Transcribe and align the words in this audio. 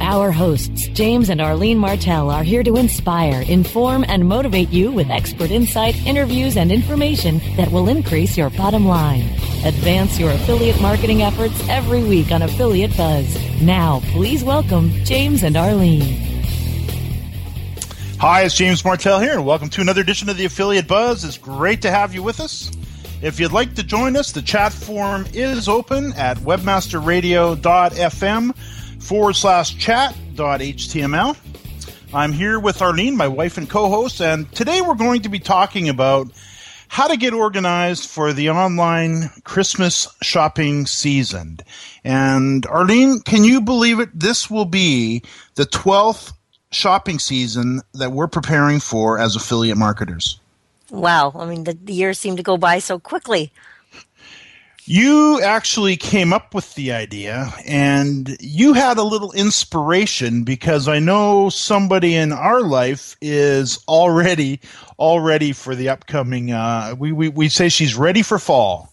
Our 0.00 0.30
hosts, 0.30 0.86
James 0.88 1.28
and 1.28 1.40
Arlene 1.40 1.78
Martell, 1.78 2.30
are 2.30 2.44
here 2.44 2.62
to 2.62 2.76
inspire, 2.76 3.42
inform, 3.42 4.04
and 4.06 4.28
motivate 4.28 4.70
you 4.70 4.92
with 4.92 5.10
expert 5.10 5.50
insight, 5.50 5.96
interviews, 6.06 6.56
and 6.56 6.70
information 6.70 7.40
that 7.56 7.72
will 7.72 7.88
increase 7.88 8.36
your 8.36 8.50
bottom 8.50 8.86
line. 8.86 9.22
Advance 9.64 10.16
your 10.18 10.30
affiliate 10.30 10.80
marketing 10.80 11.22
efforts 11.22 11.68
every 11.68 12.04
week 12.04 12.30
on 12.30 12.42
Affiliate 12.42 12.96
Buzz. 12.96 13.36
Now, 13.60 14.00
please 14.12 14.44
welcome 14.44 14.90
James 15.04 15.42
and 15.42 15.56
Arlene. 15.56 16.44
Hi, 18.20 18.42
it's 18.42 18.54
James 18.54 18.84
Martell 18.84 19.18
here, 19.18 19.32
and 19.32 19.44
welcome 19.44 19.68
to 19.70 19.80
another 19.80 20.00
edition 20.00 20.28
of 20.28 20.36
the 20.36 20.44
Affiliate 20.44 20.86
Buzz. 20.86 21.24
It's 21.24 21.38
great 21.38 21.82
to 21.82 21.90
have 21.90 22.14
you 22.14 22.22
with 22.22 22.38
us. 22.38 22.70
If 23.20 23.40
you'd 23.40 23.50
like 23.50 23.74
to 23.74 23.82
join 23.82 24.16
us, 24.16 24.30
the 24.30 24.42
chat 24.42 24.72
forum 24.72 25.26
is 25.32 25.68
open 25.68 26.12
at 26.12 26.36
webmasterradio.fm 26.38 28.54
forward 28.98 29.34
slash 29.34 29.76
chat 29.76 30.16
dot 30.34 30.60
html. 30.60 31.36
I'm 32.12 32.32
here 32.32 32.58
with 32.58 32.80
Arlene, 32.80 33.16
my 33.16 33.28
wife 33.28 33.58
and 33.58 33.68
co-host, 33.68 34.20
and 34.20 34.50
today 34.54 34.80
we're 34.80 34.94
going 34.94 35.22
to 35.22 35.28
be 35.28 35.38
talking 35.38 35.88
about 35.88 36.28
how 36.88 37.06
to 37.06 37.16
get 37.16 37.34
organized 37.34 38.08
for 38.08 38.32
the 38.32 38.50
online 38.50 39.30
Christmas 39.44 40.08
shopping 40.22 40.86
season. 40.86 41.58
And 42.04 42.66
Arlene, 42.66 43.20
can 43.20 43.44
you 43.44 43.60
believe 43.60 44.00
it? 44.00 44.08
This 44.18 44.50
will 44.50 44.64
be 44.64 45.22
the 45.54 45.64
12th 45.64 46.32
shopping 46.70 47.18
season 47.18 47.82
that 47.94 48.12
we're 48.12 48.26
preparing 48.26 48.80
for 48.80 49.18
as 49.18 49.36
affiliate 49.36 49.76
marketers. 49.76 50.40
Wow. 50.90 51.32
I 51.34 51.44
mean, 51.44 51.64
the, 51.64 51.74
the 51.74 51.92
years 51.92 52.18
seem 52.18 52.36
to 52.36 52.42
go 52.42 52.56
by 52.56 52.78
so 52.78 52.98
quickly. 52.98 53.52
You 54.90 55.42
actually 55.42 55.98
came 55.98 56.32
up 56.32 56.54
with 56.54 56.74
the 56.74 56.92
idea 56.92 57.52
and 57.66 58.34
you 58.40 58.72
had 58.72 58.96
a 58.96 59.02
little 59.02 59.32
inspiration 59.32 60.44
because 60.44 60.88
I 60.88 60.98
know 60.98 61.50
somebody 61.50 62.14
in 62.14 62.32
our 62.32 62.62
life 62.62 63.14
is 63.20 63.84
already 63.86 64.60
all 64.96 65.20
ready 65.20 65.52
for 65.52 65.74
the 65.74 65.90
upcoming 65.90 66.52
uh, 66.52 66.94
we, 66.98 67.12
we, 67.12 67.28
we 67.28 67.50
say 67.50 67.68
she's 67.68 67.96
ready 67.96 68.22
for 68.22 68.38
fall. 68.38 68.90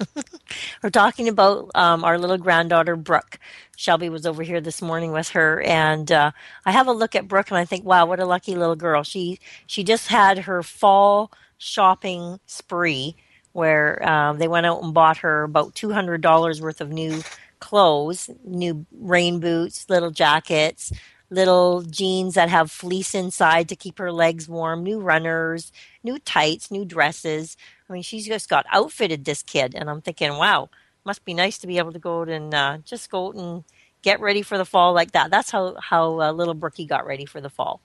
We're 0.82 0.88
talking 0.88 1.28
about 1.28 1.70
um, 1.74 2.02
our 2.02 2.18
little 2.18 2.38
granddaughter 2.38 2.96
Brooke. 2.96 3.38
Shelby 3.76 4.08
was 4.08 4.24
over 4.24 4.42
here 4.42 4.62
this 4.62 4.80
morning 4.80 5.12
with 5.12 5.28
her, 5.30 5.60
and 5.60 6.10
uh, 6.10 6.30
I 6.64 6.72
have 6.72 6.86
a 6.86 6.92
look 6.92 7.14
at 7.14 7.28
Brooke 7.28 7.50
and 7.50 7.58
I 7.58 7.66
think, 7.66 7.84
wow, 7.84 8.06
what 8.06 8.20
a 8.20 8.24
lucky 8.24 8.54
little 8.54 8.74
girl. 8.74 9.02
She 9.02 9.38
she 9.66 9.84
just 9.84 10.08
had 10.08 10.38
her 10.38 10.62
fall 10.62 11.30
shopping 11.58 12.40
spree 12.46 13.16
where 13.56 14.06
um, 14.06 14.38
they 14.38 14.48
went 14.48 14.66
out 14.66 14.82
and 14.82 14.92
bought 14.92 15.16
her 15.16 15.42
about 15.42 15.74
two 15.74 15.90
hundred 15.90 16.20
dollars 16.20 16.60
worth 16.60 16.82
of 16.82 16.90
new 16.90 17.22
clothes, 17.58 18.28
new 18.44 18.84
rain 19.00 19.40
boots, 19.40 19.88
little 19.88 20.10
jackets, 20.10 20.92
little 21.30 21.80
jeans 21.80 22.34
that 22.34 22.50
have 22.50 22.70
fleece 22.70 23.14
inside 23.14 23.66
to 23.70 23.74
keep 23.74 23.98
her 23.98 24.12
legs 24.12 24.46
warm, 24.46 24.82
new 24.82 25.00
runners, 25.00 25.72
new 26.04 26.18
tights, 26.18 26.70
new 26.70 26.84
dresses. 26.84 27.56
I 27.88 27.94
mean, 27.94 28.02
she's 28.02 28.26
just 28.26 28.50
got 28.50 28.66
outfitted 28.70 29.24
this 29.24 29.42
kid, 29.42 29.74
and 29.74 29.88
I'm 29.88 30.02
thinking, 30.02 30.36
wow, 30.36 30.68
must 31.06 31.24
be 31.24 31.32
nice 31.32 31.56
to 31.58 31.66
be 31.66 31.78
able 31.78 31.92
to 31.92 31.98
go 31.98 32.20
out 32.20 32.28
and 32.28 32.52
uh, 32.52 32.78
just 32.84 33.10
go 33.10 33.28
out 33.28 33.36
and 33.36 33.64
get 34.02 34.20
ready 34.20 34.42
for 34.42 34.58
the 34.58 34.66
fall 34.66 34.92
like 34.92 35.12
that. 35.12 35.30
That's 35.30 35.50
how 35.50 35.76
how 35.80 36.20
uh, 36.20 36.30
little 36.30 36.52
Brookie 36.52 36.84
got 36.84 37.06
ready 37.06 37.24
for 37.24 37.40
the 37.40 37.48
fall. 37.48 37.80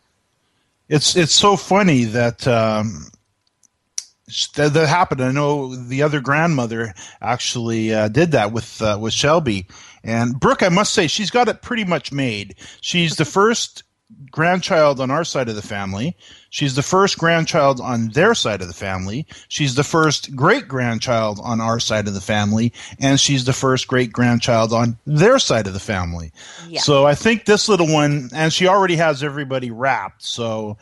It's 0.89 1.15
it's 1.15 1.33
so 1.33 1.55
funny 1.55 2.03
that. 2.03 2.45
Um, 2.45 3.07
that, 4.55 4.73
that 4.73 4.87
happened. 4.87 5.21
I 5.21 5.31
know 5.31 5.75
the 5.75 6.03
other 6.03 6.21
grandmother 6.21 6.93
actually 7.21 7.93
uh, 7.93 8.07
did 8.07 8.31
that 8.31 8.51
with 8.51 8.81
uh, 8.81 8.97
with 8.99 9.13
Shelby 9.13 9.67
and 10.03 10.39
Brooke. 10.39 10.63
I 10.63 10.69
must 10.69 10.93
say 10.93 11.07
she's 11.07 11.31
got 11.31 11.47
it 11.47 11.61
pretty 11.61 11.83
much 11.83 12.11
made. 12.11 12.55
She's 12.81 13.15
the 13.15 13.25
first 13.39 13.83
grandchild 14.29 14.99
on 14.99 15.11
our 15.11 15.23
side 15.23 15.49
of 15.49 15.55
the 15.55 15.61
family. 15.61 16.15
She's 16.49 16.75
the 16.75 16.83
first 16.83 17.17
grandchild 17.17 17.79
on 17.79 18.09
their 18.09 18.33
side 18.33 18.61
of 18.61 18.67
the 18.67 18.73
family. 18.73 19.25
She's 19.47 19.75
the 19.75 19.83
first 19.83 20.35
great 20.35 20.67
grandchild 20.67 21.39
on 21.41 21.61
our 21.61 21.79
side 21.79 22.07
of 22.07 22.13
the 22.13 22.21
family, 22.21 22.73
and 22.99 23.19
she's 23.19 23.45
the 23.45 23.53
first 23.53 23.87
great 23.87 24.11
grandchild 24.11 24.73
on 24.73 24.97
their 25.05 25.39
side 25.39 25.67
of 25.67 25.73
the 25.73 25.79
family. 25.79 26.31
Yeah. 26.67 26.81
So 26.81 27.05
I 27.05 27.15
think 27.15 27.45
this 27.45 27.69
little 27.69 27.87
one, 27.87 28.29
and 28.33 28.51
she 28.51 28.67
already 28.67 28.97
has 28.97 29.23
everybody 29.23 29.71
wrapped. 29.71 30.23
So 30.23 30.77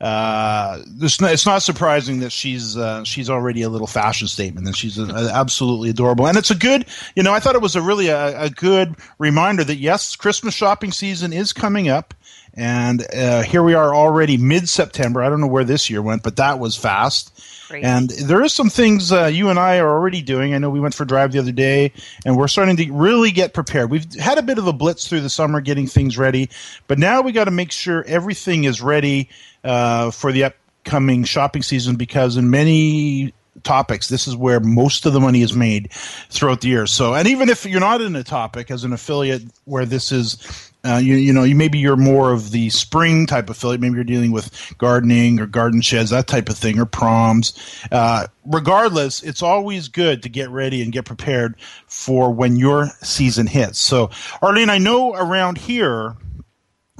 uh, 0.00 0.82
it's, 1.00 1.20
not, 1.20 1.32
it's 1.32 1.46
not 1.46 1.62
surprising 1.62 2.20
that 2.20 2.30
she's 2.30 2.76
uh, 2.76 3.02
she's 3.04 3.30
already 3.30 3.62
a 3.62 3.68
little 3.68 3.86
fashion 3.86 4.28
statement, 4.28 4.66
and 4.66 4.76
she's 4.76 4.98
a, 4.98 5.04
a 5.04 5.32
absolutely 5.32 5.90
adorable. 5.90 6.26
And 6.26 6.36
it's 6.36 6.50
a 6.50 6.54
good, 6.54 6.86
you 7.14 7.22
know, 7.22 7.32
I 7.32 7.40
thought 7.40 7.54
it 7.54 7.62
was 7.62 7.76
a 7.76 7.82
really 7.82 8.08
a, 8.08 8.42
a 8.42 8.50
good 8.50 8.94
reminder 9.18 9.64
that 9.64 9.76
yes, 9.76 10.14
Christmas 10.16 10.54
shopping 10.54 10.92
season 10.92 11.32
is 11.32 11.52
coming 11.52 11.88
up 11.88 12.12
And 12.56 13.06
uh, 13.14 13.42
here 13.42 13.62
we 13.62 13.74
are 13.74 13.94
already 13.94 14.38
mid 14.38 14.68
September. 14.68 15.22
I 15.22 15.28
don't 15.28 15.40
know 15.42 15.46
where 15.46 15.64
this 15.64 15.90
year 15.90 16.00
went, 16.00 16.22
but 16.22 16.36
that 16.36 16.58
was 16.58 16.74
fast. 16.74 17.32
Crazy. 17.68 17.84
And 17.84 18.08
there 18.08 18.42
is 18.42 18.54
some 18.54 18.70
things 18.70 19.12
uh, 19.12 19.26
you 19.26 19.50
and 19.50 19.58
I 19.58 19.78
are 19.78 19.88
already 19.88 20.22
doing. 20.22 20.54
I 20.54 20.58
know 20.58 20.70
we 20.70 20.80
went 20.80 20.94
for 20.94 21.02
a 21.02 21.06
drive 21.06 21.32
the 21.32 21.38
other 21.38 21.52
day, 21.52 21.92
and 22.24 22.36
we're 22.36 22.48
starting 22.48 22.76
to 22.76 22.92
really 22.92 23.30
get 23.30 23.52
prepared. 23.52 23.90
We've 23.90 24.10
had 24.14 24.38
a 24.38 24.42
bit 24.42 24.56
of 24.56 24.66
a 24.66 24.72
blitz 24.72 25.06
through 25.06 25.20
the 25.20 25.28
summer 25.28 25.60
getting 25.60 25.86
things 25.86 26.16
ready, 26.16 26.48
but 26.86 26.98
now 26.98 27.20
we 27.20 27.32
got 27.32 27.44
to 27.44 27.50
make 27.50 27.72
sure 27.72 28.04
everything 28.06 28.64
is 28.64 28.80
ready 28.80 29.28
uh, 29.66 30.10
for 30.10 30.32
the 30.32 30.44
upcoming 30.44 31.24
shopping 31.24 31.62
season 31.62 31.96
because 31.96 32.36
in 32.36 32.48
many 32.50 33.34
topics 33.62 34.08
this 34.08 34.28
is 34.28 34.36
where 34.36 34.60
most 34.60 35.06
of 35.06 35.12
the 35.12 35.20
money 35.20 35.42
is 35.42 35.54
made 35.54 35.90
throughout 36.30 36.60
the 36.60 36.68
year 36.68 36.86
so 36.86 37.14
and 37.14 37.26
even 37.26 37.48
if 37.48 37.66
you're 37.66 37.80
not 37.80 38.00
in 38.00 38.14
a 38.14 38.22
topic 38.22 38.70
as 38.70 38.84
an 38.84 38.92
affiliate 38.92 39.42
where 39.64 39.84
this 39.84 40.12
is 40.12 40.70
uh, 40.86 40.98
you, 40.98 41.16
you 41.16 41.32
know, 41.32 41.42
you 41.42 41.56
maybe 41.56 41.78
you're 41.78 41.96
more 41.96 42.32
of 42.32 42.52
the 42.52 42.70
spring 42.70 43.26
type 43.26 43.50
affiliate. 43.50 43.80
Maybe 43.80 43.96
you're 43.96 44.04
dealing 44.04 44.30
with 44.30 44.74
gardening 44.78 45.40
or 45.40 45.46
garden 45.46 45.80
sheds, 45.80 46.10
that 46.10 46.28
type 46.28 46.48
of 46.48 46.56
thing, 46.56 46.78
or 46.78 46.86
proms. 46.86 47.54
Uh, 47.90 48.28
regardless, 48.44 49.22
it's 49.22 49.42
always 49.42 49.88
good 49.88 50.22
to 50.22 50.28
get 50.28 50.48
ready 50.50 50.82
and 50.82 50.92
get 50.92 51.04
prepared 51.04 51.56
for 51.88 52.32
when 52.32 52.56
your 52.56 52.86
season 53.02 53.48
hits. 53.48 53.80
So, 53.80 54.10
Arlene, 54.40 54.70
I 54.70 54.78
know 54.78 55.14
around 55.14 55.58
here 55.58 56.14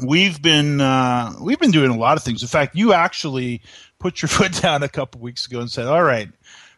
we've 0.02 0.40
been 0.40 0.80
uh, 0.80 1.34
we've 1.40 1.58
been 1.58 1.70
doing 1.70 1.90
a 1.90 1.96
lot 1.96 2.16
of 2.16 2.22
things. 2.22 2.42
In 2.42 2.48
fact, 2.48 2.76
you 2.76 2.92
actually 2.92 3.62
put 3.98 4.22
your 4.22 4.28
foot 4.30 4.60
down 4.60 4.82
a 4.82 4.88
couple 4.88 5.20
weeks 5.20 5.46
ago 5.46 5.60
and 5.60 5.70
said, 5.70 5.86
"All 5.86 6.02
right, 6.02 6.28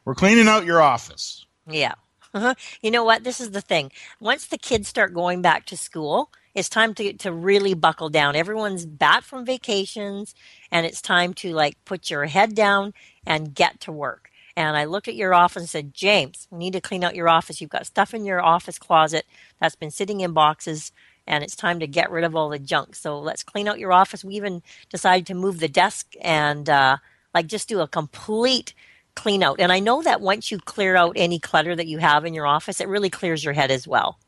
we're 0.04 0.14
cleaning 0.14 0.48
out 0.48 0.64
your 0.64 0.80
office." 0.80 1.46
Yeah. 1.66 1.94
You 2.82 2.90
know 2.90 3.04
what? 3.04 3.24
This 3.24 3.40
is 3.40 3.52
the 3.52 3.60
thing. 3.60 3.90
Once 4.20 4.46
the 4.46 4.58
kids 4.58 4.86
start 4.86 5.14
going 5.14 5.40
back 5.42 5.64
to 5.66 5.76
school, 5.76 6.30
it's 6.54 6.68
time 6.68 6.94
to 6.94 7.12
to 7.14 7.32
really 7.32 7.74
buckle 7.74 8.10
down. 8.10 8.36
Everyone's 8.36 8.86
back 8.86 9.22
from 9.22 9.46
vacations 9.46 10.34
and 10.70 10.84
it's 10.84 11.00
time 11.00 11.34
to 11.34 11.52
like 11.52 11.82
put 11.84 12.10
your 12.10 12.26
head 12.26 12.54
down 12.54 12.94
and 13.26 13.54
get 13.54 13.80
to 13.80 13.92
work. 13.92 14.30
And 14.56 14.76
I 14.76 14.84
looked 14.84 15.08
at 15.08 15.14
your 15.14 15.34
office 15.34 15.62
and 15.62 15.70
said, 15.70 15.94
"James, 15.94 16.48
we 16.50 16.58
need 16.58 16.72
to 16.72 16.80
clean 16.80 17.04
out 17.04 17.14
your 17.14 17.28
office. 17.28 17.60
You've 17.60 17.70
got 17.70 17.86
stuff 17.86 18.12
in 18.12 18.24
your 18.24 18.42
office 18.42 18.78
closet 18.78 19.24
that's 19.60 19.76
been 19.76 19.90
sitting 19.90 20.20
in 20.20 20.32
boxes 20.32 20.92
and 21.28 21.44
it's 21.44 21.56
time 21.56 21.80
to 21.80 21.86
get 21.86 22.10
rid 22.10 22.24
of 22.24 22.34
all 22.34 22.48
the 22.48 22.58
junk. 22.58 22.96
So 22.96 23.20
let's 23.20 23.44
clean 23.44 23.68
out 23.68 23.78
your 23.78 23.92
office." 23.92 24.24
We 24.24 24.34
even 24.34 24.62
decided 24.90 25.26
to 25.28 25.34
move 25.34 25.60
the 25.60 25.68
desk 25.68 26.14
and 26.20 26.68
uh 26.68 26.96
like 27.34 27.46
just 27.46 27.68
do 27.68 27.80
a 27.80 27.88
complete 27.88 28.74
clean 29.14 29.42
out. 29.42 29.60
And 29.60 29.72
I 29.72 29.80
know 29.80 30.02
that 30.02 30.20
once 30.20 30.50
you 30.50 30.58
clear 30.58 30.96
out 30.96 31.12
any 31.16 31.38
clutter 31.38 31.76
that 31.76 31.88
you 31.88 31.98
have 31.98 32.24
in 32.24 32.34
your 32.34 32.46
office, 32.46 32.80
it 32.80 32.88
really 32.88 33.10
clears 33.10 33.44
your 33.44 33.54
head 33.54 33.70
as 33.70 33.86
well. 33.86 34.18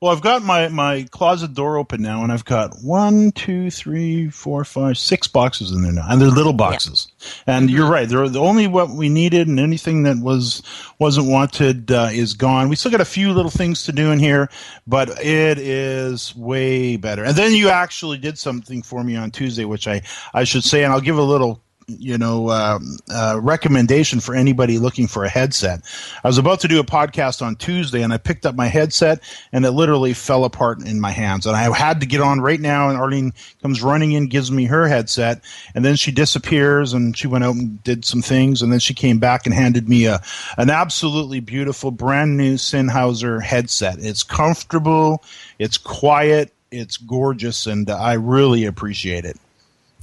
Well, 0.00 0.12
I've 0.12 0.20
got 0.20 0.44
my, 0.44 0.68
my 0.68 1.08
closet 1.10 1.54
door 1.54 1.76
open 1.76 2.00
now, 2.00 2.22
and 2.22 2.30
I've 2.30 2.44
got 2.44 2.72
one, 2.84 3.32
two, 3.32 3.68
three, 3.68 4.30
four, 4.30 4.64
five, 4.64 4.96
six 4.96 5.26
boxes 5.26 5.72
in 5.72 5.82
there 5.82 5.90
now, 5.90 6.06
and 6.08 6.20
they're 6.22 6.28
little 6.28 6.52
boxes. 6.52 7.08
Yeah. 7.18 7.56
And 7.56 7.68
you're 7.68 7.90
right; 7.90 8.08
they're 8.08 8.28
the 8.28 8.38
only 8.38 8.68
what 8.68 8.90
we 8.90 9.08
needed, 9.08 9.48
and 9.48 9.58
anything 9.58 10.04
that 10.04 10.18
was 10.18 10.62
wasn't 11.00 11.26
wanted 11.26 11.90
uh, 11.90 12.10
is 12.12 12.34
gone. 12.34 12.68
We 12.68 12.76
still 12.76 12.92
got 12.92 13.00
a 13.00 13.04
few 13.04 13.32
little 13.32 13.50
things 13.50 13.82
to 13.86 13.92
do 13.92 14.12
in 14.12 14.20
here, 14.20 14.48
but 14.86 15.08
it 15.18 15.58
is 15.58 16.34
way 16.36 16.96
better. 16.96 17.24
And 17.24 17.36
then 17.36 17.52
you 17.52 17.68
actually 17.68 18.18
did 18.18 18.38
something 18.38 18.82
for 18.82 19.02
me 19.02 19.16
on 19.16 19.32
Tuesday, 19.32 19.64
which 19.64 19.88
I 19.88 20.02
I 20.32 20.44
should 20.44 20.62
say, 20.62 20.84
and 20.84 20.92
I'll 20.92 21.00
give 21.00 21.18
a 21.18 21.22
little 21.22 21.60
you 21.88 22.18
know 22.18 22.50
um, 22.50 22.98
uh, 23.10 23.38
recommendation 23.42 24.20
for 24.20 24.34
anybody 24.34 24.78
looking 24.78 25.06
for 25.06 25.24
a 25.24 25.28
headset. 25.28 25.82
I 26.22 26.28
was 26.28 26.38
about 26.38 26.60
to 26.60 26.68
do 26.68 26.80
a 26.80 26.84
podcast 26.84 27.42
on 27.42 27.56
Tuesday, 27.56 28.02
and 28.02 28.12
I 28.12 28.18
picked 28.18 28.46
up 28.46 28.54
my 28.54 28.66
headset, 28.66 29.20
and 29.52 29.64
it 29.64 29.72
literally 29.72 30.12
fell 30.12 30.44
apart 30.44 30.86
in 30.86 31.00
my 31.00 31.10
hands. 31.10 31.46
And 31.46 31.56
I 31.56 31.74
had 31.74 32.00
to 32.00 32.06
get 32.06 32.20
on 32.20 32.40
right 32.40 32.60
now. 32.60 32.90
And 32.90 32.98
Arlene 32.98 33.32
comes 33.62 33.82
running 33.82 34.12
in, 34.12 34.26
gives 34.26 34.50
me 34.50 34.66
her 34.66 34.86
headset, 34.86 35.42
and 35.74 35.84
then 35.84 35.96
she 35.96 36.12
disappears, 36.12 36.92
and 36.92 37.16
she 37.16 37.26
went 37.26 37.44
out 37.44 37.54
and 37.54 37.82
did 37.82 38.04
some 38.04 38.22
things, 38.22 38.62
and 38.62 38.72
then 38.72 38.80
she 38.80 38.94
came 38.94 39.18
back 39.18 39.46
and 39.46 39.54
handed 39.54 39.88
me 39.88 40.06
a 40.06 40.20
an 40.58 40.70
absolutely 40.70 41.40
beautiful 41.40 41.90
brand 41.90 42.36
new 42.36 42.54
Sennheiser 42.54 43.42
headset. 43.42 43.98
It's 43.98 44.22
comfortable, 44.22 45.22
it's 45.58 45.78
quiet, 45.78 46.52
it's 46.70 46.96
gorgeous, 46.96 47.66
and 47.66 47.88
I 47.88 48.14
really 48.14 48.64
appreciate 48.64 49.24
it. 49.24 49.38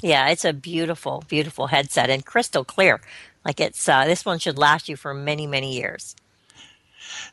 Yeah, 0.05 0.29
it's 0.29 0.45
a 0.45 0.53
beautiful, 0.53 1.23
beautiful 1.27 1.65
headset 1.65 2.11
and 2.11 2.23
crystal 2.23 2.63
clear. 2.63 3.01
Like 3.43 3.59
it's 3.59 3.89
uh, 3.89 4.05
this 4.05 4.23
one 4.23 4.37
should 4.37 4.55
last 4.55 4.87
you 4.87 4.95
for 4.95 5.15
many, 5.15 5.47
many 5.47 5.75
years. 5.75 6.15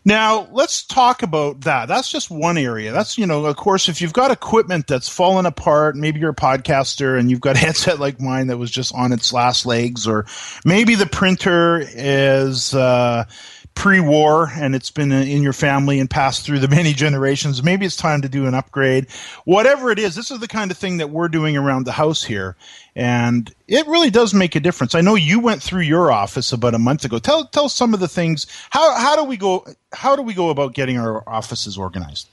Now, 0.06 0.48
let's 0.52 0.82
talk 0.82 1.22
about 1.22 1.60
that. 1.62 1.86
That's 1.86 2.10
just 2.10 2.30
one 2.30 2.56
area. 2.56 2.90
That's, 2.90 3.18
you 3.18 3.26
know, 3.26 3.44
of 3.44 3.56
course, 3.56 3.90
if 3.90 4.00
you've 4.00 4.14
got 4.14 4.30
equipment 4.30 4.86
that's 4.86 5.10
fallen 5.10 5.44
apart, 5.44 5.96
maybe 5.96 6.18
you're 6.18 6.30
a 6.30 6.34
podcaster 6.34 7.18
and 7.18 7.30
you've 7.30 7.42
got 7.42 7.56
a 7.56 7.58
headset 7.66 8.00
like 8.00 8.22
mine 8.22 8.46
that 8.46 8.56
was 8.56 8.70
just 8.70 8.94
on 8.94 9.12
its 9.12 9.34
last 9.34 9.66
legs, 9.66 10.06
or 10.06 10.24
maybe 10.64 10.94
the 10.94 11.06
printer 11.06 11.84
is, 11.86 12.74
uh, 12.74 13.24
pre-war 13.74 14.50
and 14.54 14.74
it's 14.74 14.90
been 14.90 15.10
in 15.12 15.42
your 15.42 15.52
family 15.52 15.98
and 15.98 16.08
passed 16.08 16.44
through 16.44 16.58
the 16.58 16.68
many 16.76 16.92
generations. 16.92 17.62
Maybe 17.62 17.86
it's 17.86 17.96
time 17.96 18.22
to 18.22 18.28
do 18.28 18.46
an 18.46 18.54
upgrade. 18.54 19.10
Whatever 19.44 19.90
it 19.90 19.98
is 19.98 20.14
this 20.14 20.30
is 20.30 20.40
the 20.40 20.48
kind 20.48 20.70
of 20.70 20.78
thing 20.78 20.98
that 20.98 21.10
we're 21.10 21.28
doing 21.28 21.56
around 21.56 21.84
the 21.84 21.92
house 21.92 22.22
here 22.22 22.56
and 22.94 23.52
it 23.68 23.86
really 23.86 24.10
does 24.10 24.34
make 24.34 24.54
a 24.54 24.60
difference. 24.60 24.94
I 24.94 25.00
know 25.00 25.14
you 25.14 25.40
went 25.40 25.62
through 25.62 25.82
your 25.82 26.12
office 26.12 26.52
about 26.52 26.74
a 26.74 26.78
month 26.78 27.04
ago. 27.04 27.18
Tell 27.18 27.46
tell 27.46 27.68
some 27.68 27.94
of 27.94 28.00
the 28.00 28.08
things. 28.08 28.46
How 28.70 28.94
how 28.94 29.16
do 29.16 29.24
we 29.24 29.36
go 29.36 29.66
how 29.92 30.16
do 30.16 30.22
we 30.22 30.34
go 30.34 30.50
about 30.50 30.74
getting 30.74 30.98
our 30.98 31.26
offices 31.28 31.78
organized? 31.78 32.28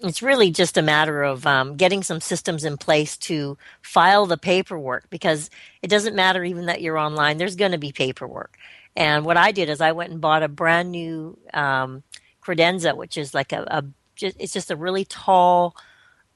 It's 0.00 0.22
really 0.22 0.50
just 0.50 0.76
a 0.76 0.82
matter 0.82 1.22
of 1.22 1.46
um, 1.46 1.76
getting 1.76 2.02
some 2.02 2.20
systems 2.20 2.64
in 2.64 2.76
place 2.76 3.16
to 3.18 3.56
file 3.80 4.26
the 4.26 4.36
paperwork 4.36 5.08
because 5.08 5.48
it 5.82 5.88
doesn't 5.88 6.14
matter 6.14 6.44
even 6.44 6.66
that 6.66 6.82
you're 6.82 6.98
online 6.98 7.38
there's 7.38 7.56
going 7.56 7.72
to 7.72 7.78
be 7.78 7.92
paperwork 7.92 8.58
and 8.96 9.24
what 9.24 9.36
I 9.36 9.52
did 9.52 9.68
is 9.68 9.80
I 9.80 9.92
went 9.92 10.12
and 10.12 10.20
bought 10.20 10.42
a 10.42 10.48
brand 10.48 10.90
new 10.90 11.38
um, 11.52 12.02
credenza, 12.42 12.96
which 12.96 13.16
is 13.16 13.34
like 13.34 13.52
a, 13.52 13.62
a 13.62 13.84
just, 14.14 14.36
it's 14.38 14.52
just 14.52 14.70
a 14.70 14.76
really 14.76 15.04
tall 15.04 15.76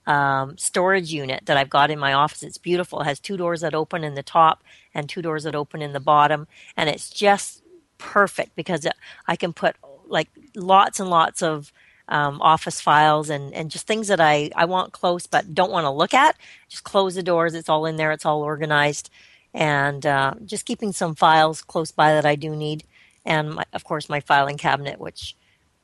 um, 0.07 0.57
storage 0.59 1.13
unit 1.13 1.47
that 1.47 1.57
I've 1.57 1.71
got 1.71 1.91
in 1.91 1.99
my 1.99 2.13
office. 2.13 2.43
It's 2.43 2.59
beautiful. 2.59 3.01
It 3.01 3.05
has 3.05 3.21
two 3.21 3.37
doors 3.37 3.61
that 3.61 3.75
open 3.75 4.03
in 4.03 4.15
the 4.15 4.23
top 4.23 4.65
and 4.95 5.09
two 5.09 5.23
doors 5.23 5.45
that 5.45 5.55
open 5.55 5.83
in 5.83 5.93
the 5.93 6.01
bottom, 6.01 6.49
and 6.77 6.89
it's 6.89 7.11
just 7.11 7.63
perfect 7.99 8.57
because 8.57 8.85
it, 8.85 8.95
I 9.27 9.37
can 9.37 9.53
put 9.53 9.77
like 10.09 10.29
lots 10.57 10.99
and 10.99 11.11
lots 11.11 11.43
of 11.43 11.73
um, 12.09 12.41
office 12.41 12.81
files 12.81 13.29
and, 13.29 13.53
and 13.53 13.71
just 13.71 13.87
things 13.87 14.09
that 14.09 14.21
I, 14.21 14.51
I 14.57 14.65
want 14.65 14.93
close 14.93 15.27
but 15.27 15.55
don't 15.55 15.71
want 15.71 15.85
to 15.85 15.91
look 15.91 16.15
at. 16.15 16.37
Just 16.69 16.85
close 16.85 17.15
the 17.15 17.23
doors. 17.23 17.55
It's 17.55 17.69
all 17.69 17.85
in 17.85 17.97
there. 17.97 18.13
It's 18.13 18.25
all 18.25 18.43
organized 18.43 19.11
and 19.55 20.05
uh, 20.05 20.35
just 20.45 20.67
keeping 20.67 20.93
some 20.93 21.15
files 21.15 21.63
close 21.63 21.91
by 21.91 22.13
that 22.13 22.27
I 22.27 22.37
do 22.37 22.55
need, 22.55 22.85
and 23.25 23.55
my, 23.55 23.65
of 23.73 23.85
course 23.85 24.09
my 24.09 24.21
filing 24.21 24.59
cabinet, 24.59 25.01
which 25.01 25.37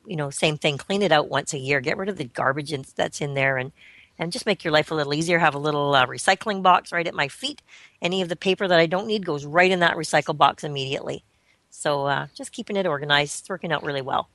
you 0.06 0.16
know 0.16 0.30
same 0.30 0.59
thing. 0.59 0.78
Clean 0.78 1.02
it 1.02 1.12
out 1.12 1.28
once 1.28 1.52
a 1.52 1.59
year. 1.59 1.80
Get 1.80 1.97
rid 1.97 2.09
of 2.09 2.16
the 2.16 2.25
garbage 2.25 2.73
in, 2.73 2.85
that's 2.97 3.21
in 3.21 3.35
there, 3.35 3.56
and 3.56 3.73
and 4.18 4.33
just 4.33 4.47
make 4.47 4.64
your 4.64 4.73
life 4.73 4.90
a 4.90 4.94
little 4.94 5.14
easier. 5.14 5.38
Have 5.38 5.54
a 5.54 5.59
little 5.59 5.94
uh, 5.94 6.06
recycling 6.06 6.62
box 6.62 6.92
right 6.92 7.06
at 7.06 7.14
my 7.14 7.28
feet. 7.28 7.62
Any 8.00 8.23
of 8.23 8.28
the 8.28 8.37
paper 8.37 8.68
that 8.68 8.78
I 8.78 8.87
don't 8.87 9.06
need 9.06 9.26
goes 9.26 9.44
right 9.44 9.71
in 9.71 9.80
that 9.80 9.97
recycle 9.97 10.37
box 10.37 10.64
immediately. 10.64 11.25
So 11.71 12.06
uh, 12.06 12.26
just 12.35 12.52
keeping 12.52 12.76
it 12.76 12.87
organized, 12.87 13.40
it's 13.40 13.49
working 13.49 13.73
out 13.73 13.83
really 13.83 14.02
well. 14.02 14.28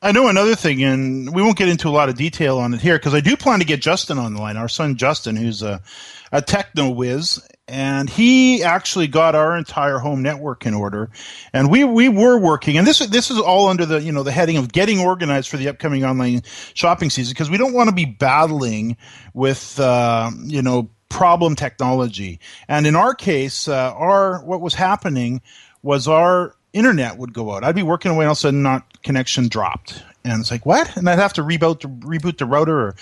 I 0.00 0.12
know 0.12 0.28
another 0.28 0.54
thing, 0.54 0.82
and 0.84 1.34
we 1.34 1.42
won't 1.42 1.58
get 1.58 1.68
into 1.68 1.88
a 1.88 1.90
lot 1.90 2.08
of 2.08 2.16
detail 2.16 2.58
on 2.58 2.72
it 2.72 2.80
here 2.80 2.96
because 2.96 3.14
I 3.14 3.20
do 3.20 3.36
plan 3.36 3.58
to 3.58 3.64
get 3.64 3.80
Justin 3.82 4.16
on 4.16 4.32
the 4.32 4.40
line, 4.40 4.56
our 4.56 4.68
son 4.68 4.96
Justin, 4.96 5.34
who's 5.34 5.60
a, 5.60 5.82
a 6.30 6.40
techno 6.40 6.88
whiz, 6.88 7.42
and 7.68 8.08
he 8.08 8.62
actually 8.62 9.06
got 9.06 9.34
our 9.34 9.56
entire 9.56 9.98
home 9.98 10.22
network 10.22 10.64
in 10.64 10.74
order. 10.74 11.10
And 11.52 11.70
we 11.70 11.84
we 11.84 12.08
were 12.08 12.38
working, 12.38 12.78
and 12.78 12.86
this 12.86 12.98
this 12.98 13.30
is 13.30 13.38
all 13.38 13.68
under 13.68 13.84
the 13.84 14.00
you 14.00 14.10
know 14.10 14.22
the 14.22 14.32
heading 14.32 14.56
of 14.56 14.72
getting 14.72 15.00
organized 15.00 15.48
for 15.48 15.58
the 15.58 15.68
upcoming 15.68 16.04
online 16.04 16.42
shopping 16.74 17.10
season 17.10 17.32
because 17.32 17.50
we 17.50 17.58
don't 17.58 17.74
want 17.74 17.88
to 17.88 17.94
be 17.94 18.06
battling 18.06 18.96
with 19.34 19.78
uh, 19.78 20.30
you 20.44 20.62
know 20.62 20.88
problem 21.08 21.54
technology. 21.54 22.40
And 22.68 22.86
in 22.86 22.96
our 22.96 23.14
case, 23.14 23.68
uh, 23.68 23.92
our 23.94 24.42
what 24.44 24.60
was 24.60 24.74
happening 24.74 25.42
was 25.82 26.08
our 26.08 26.54
internet 26.72 27.18
would 27.18 27.32
go 27.32 27.52
out. 27.52 27.64
I'd 27.64 27.74
be 27.74 27.82
working 27.82 28.10
away, 28.10 28.24
and 28.24 28.28
all 28.28 28.32
of 28.32 28.38
a 28.38 28.40
sudden, 28.40 28.62
not 28.62 29.02
connection 29.02 29.48
dropped, 29.48 30.02
and 30.24 30.40
it's 30.40 30.50
like 30.50 30.66
what? 30.66 30.96
And 30.96 31.08
I'd 31.08 31.18
have 31.18 31.34
to 31.34 31.42
reboot 31.42 31.80
the, 31.80 31.88
reboot 31.88 32.38
the 32.38 32.46
router 32.46 32.78
or 32.78 32.96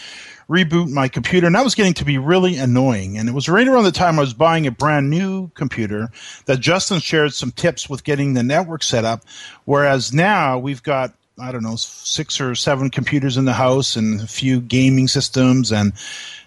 reboot 0.49 0.91
my 0.91 1.09
computer, 1.09 1.47
and 1.47 1.57
that 1.57 1.65
was 1.65 1.75
getting 1.75 1.95
to 1.95 2.05
be 2.05 2.19
really 2.19 2.57
annoying. 2.57 3.19
And 3.19 3.29
it 3.29 3.33
was 3.33 3.49
right 3.49 3.67
around 3.67 3.85
the 3.85 3.93
time 3.93 4.19
I 4.19 4.23
was 4.23 4.35
buying 4.35 4.67
a 4.67 4.71
brand 4.71 5.11
new 5.11 5.49
computer 5.55 6.11
that 6.47 6.61
Justin 6.61 7.01
shared 7.01 7.35
some 7.35 7.51
tips 7.51 7.89
with 7.89 8.05
getting 8.05 8.35
the 8.35 8.43
network 8.43 8.83
set 8.83 9.05
up. 9.05 9.25
Whereas 9.65 10.13
now 10.13 10.59
we've 10.59 10.83
got 10.83 11.13
I 11.39 11.53
don't 11.53 11.63
know 11.63 11.77
six 11.77 12.41
or 12.41 12.55
seven 12.55 12.89
computers 12.89 13.37
in 13.37 13.45
the 13.45 13.53
house 13.53 13.95
and 13.97 14.23
a 14.23 14.27
few 14.27 14.61
gaming 14.61 15.07
systems 15.07 15.71
and 15.71 15.93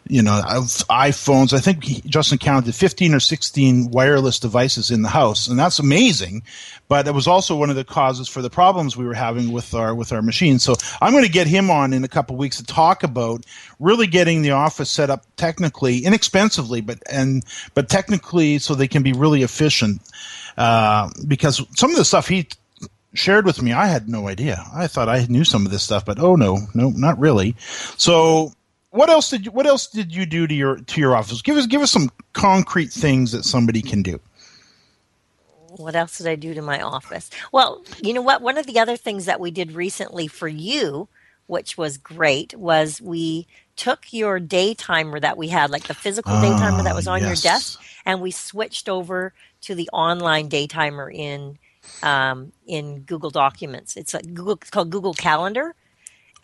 you 0.10 0.24
know 0.24 0.42
iPhones. 0.42 1.54
I 1.54 1.60
think 1.60 1.84
Justin 2.06 2.40
counted 2.40 2.74
15 2.74 3.14
or 3.14 3.20
16 3.20 3.92
wireless 3.92 4.40
devices 4.40 4.90
in 4.92 5.04
the 5.04 5.10
house, 5.10 5.48
and 5.48 5.58
that's 5.58 5.80
amazing. 5.80 6.44
But 6.88 7.08
it 7.08 7.14
was 7.14 7.28
also 7.28 7.56
one 7.56 7.70
of 7.70 7.76
the 7.76 7.84
causes 7.84 8.28
for 8.28 8.42
the 8.42 8.50
problems 8.50 8.98
we 8.98 9.06
were 9.06 9.14
having 9.14 9.52
with 9.52 9.74
our 9.76 9.94
with 9.94 10.12
our 10.12 10.24
machines. 10.24 10.64
So 10.64 10.76
I'm 11.00 11.14
going 11.14 11.24
to 11.24 11.32
get 11.32 11.46
him 11.46 11.70
on 11.70 11.94
in 11.94 12.04
a 12.04 12.08
couple 12.08 12.36
weeks 12.36 12.58
to 12.58 12.66
talk 12.66 13.04
about 13.04 13.46
really 13.80 14.08
getting 14.08 14.42
the 14.42 14.52
office 14.52 14.90
set 14.90 15.12
up 15.12 15.26
technically, 15.38 16.00
inexpensively, 16.00 16.82
but 16.82 16.98
and 17.10 17.46
but 17.76 17.88
technically 17.88 18.58
so 18.58 18.74
they 18.74 18.88
can 18.88 19.04
be 19.04 19.14
really 19.14 19.44
efficient. 19.44 20.02
Uh, 20.58 21.10
because 21.28 21.64
some 21.78 21.92
of 21.92 21.98
the 21.98 22.04
stuff 22.04 22.28
he 22.28 22.48
shared 23.14 23.46
with 23.46 23.62
me, 23.62 23.74
I 23.74 23.86
had 23.86 24.10
no 24.10 24.28
idea. 24.28 24.66
I 24.74 24.88
thought 24.88 25.08
I 25.08 25.26
knew 25.30 25.44
some 25.44 25.66
of 25.66 25.72
this 25.72 25.84
stuff, 25.84 26.04
but 26.04 26.20
oh 26.20 26.36
no, 26.36 26.58
no, 26.74 26.90
not 26.90 27.20
really. 27.20 27.56
So 27.98 28.54
what 28.92 29.10
else 29.10 29.30
did 29.30 29.46
you, 29.46 29.52
what 29.52 29.66
else 29.66 29.88
did 29.88 30.14
you 30.14 30.26
do 30.26 30.48
to 30.48 30.54
your 30.54 30.78
to 30.78 31.02
your 31.02 31.16
office? 31.16 31.42
Give 31.42 31.58
us 31.58 31.68
give 31.68 31.82
us 31.82 31.92
some 31.92 32.10
concrete 32.34 32.92
things 32.92 33.32
that 33.32 33.44
somebody 33.44 33.82
can 33.82 34.02
do. 34.02 34.20
What 35.78 35.96
else 35.96 36.18
did 36.18 36.28
I 36.28 36.36
do 36.36 36.54
to 36.54 36.62
my 36.62 36.82
office? 36.82 37.30
Well, 37.52 37.84
you 38.02 38.14
know 38.14 38.22
what? 38.22 38.42
One 38.42 38.58
of 38.58 38.66
the 38.66 38.80
other 38.80 38.98
things 38.98 39.26
that 39.26 39.40
we 39.40 39.52
did 39.52 39.74
recently 39.74 40.28
for 40.28 40.48
you, 40.48 41.08
which 41.48 41.78
was 41.78 41.98
great, 41.98 42.56
was 42.56 43.00
we 43.00 43.48
took 43.76 44.12
your 44.12 44.40
day 44.40 44.74
timer 44.74 45.20
that 45.20 45.38
we 45.38 45.48
had, 45.48 45.70
like 45.70 45.84
the 45.84 45.94
physical 45.94 46.42
day 46.42 46.50
timer 46.50 46.84
that 46.84 46.96
was 46.96 47.08
on 47.08 47.22
yes. 47.22 47.28
your 47.28 47.54
desk, 47.54 47.82
and 48.06 48.20
we 48.20 48.32
switched 48.32 48.90
over 48.90 49.34
to 49.62 49.76
the 49.76 49.88
online 49.94 50.48
day 50.50 50.66
timer 50.66 51.10
in 51.10 51.60
um, 52.02 52.52
in 52.66 53.02
Google 53.02 53.30
Documents. 53.30 53.96
It's 53.96 54.16
a 54.16 54.22
Google 54.22 54.54
it's 54.54 54.72
called 54.72 54.90
Google 54.90 55.14
Calendar, 55.14 55.76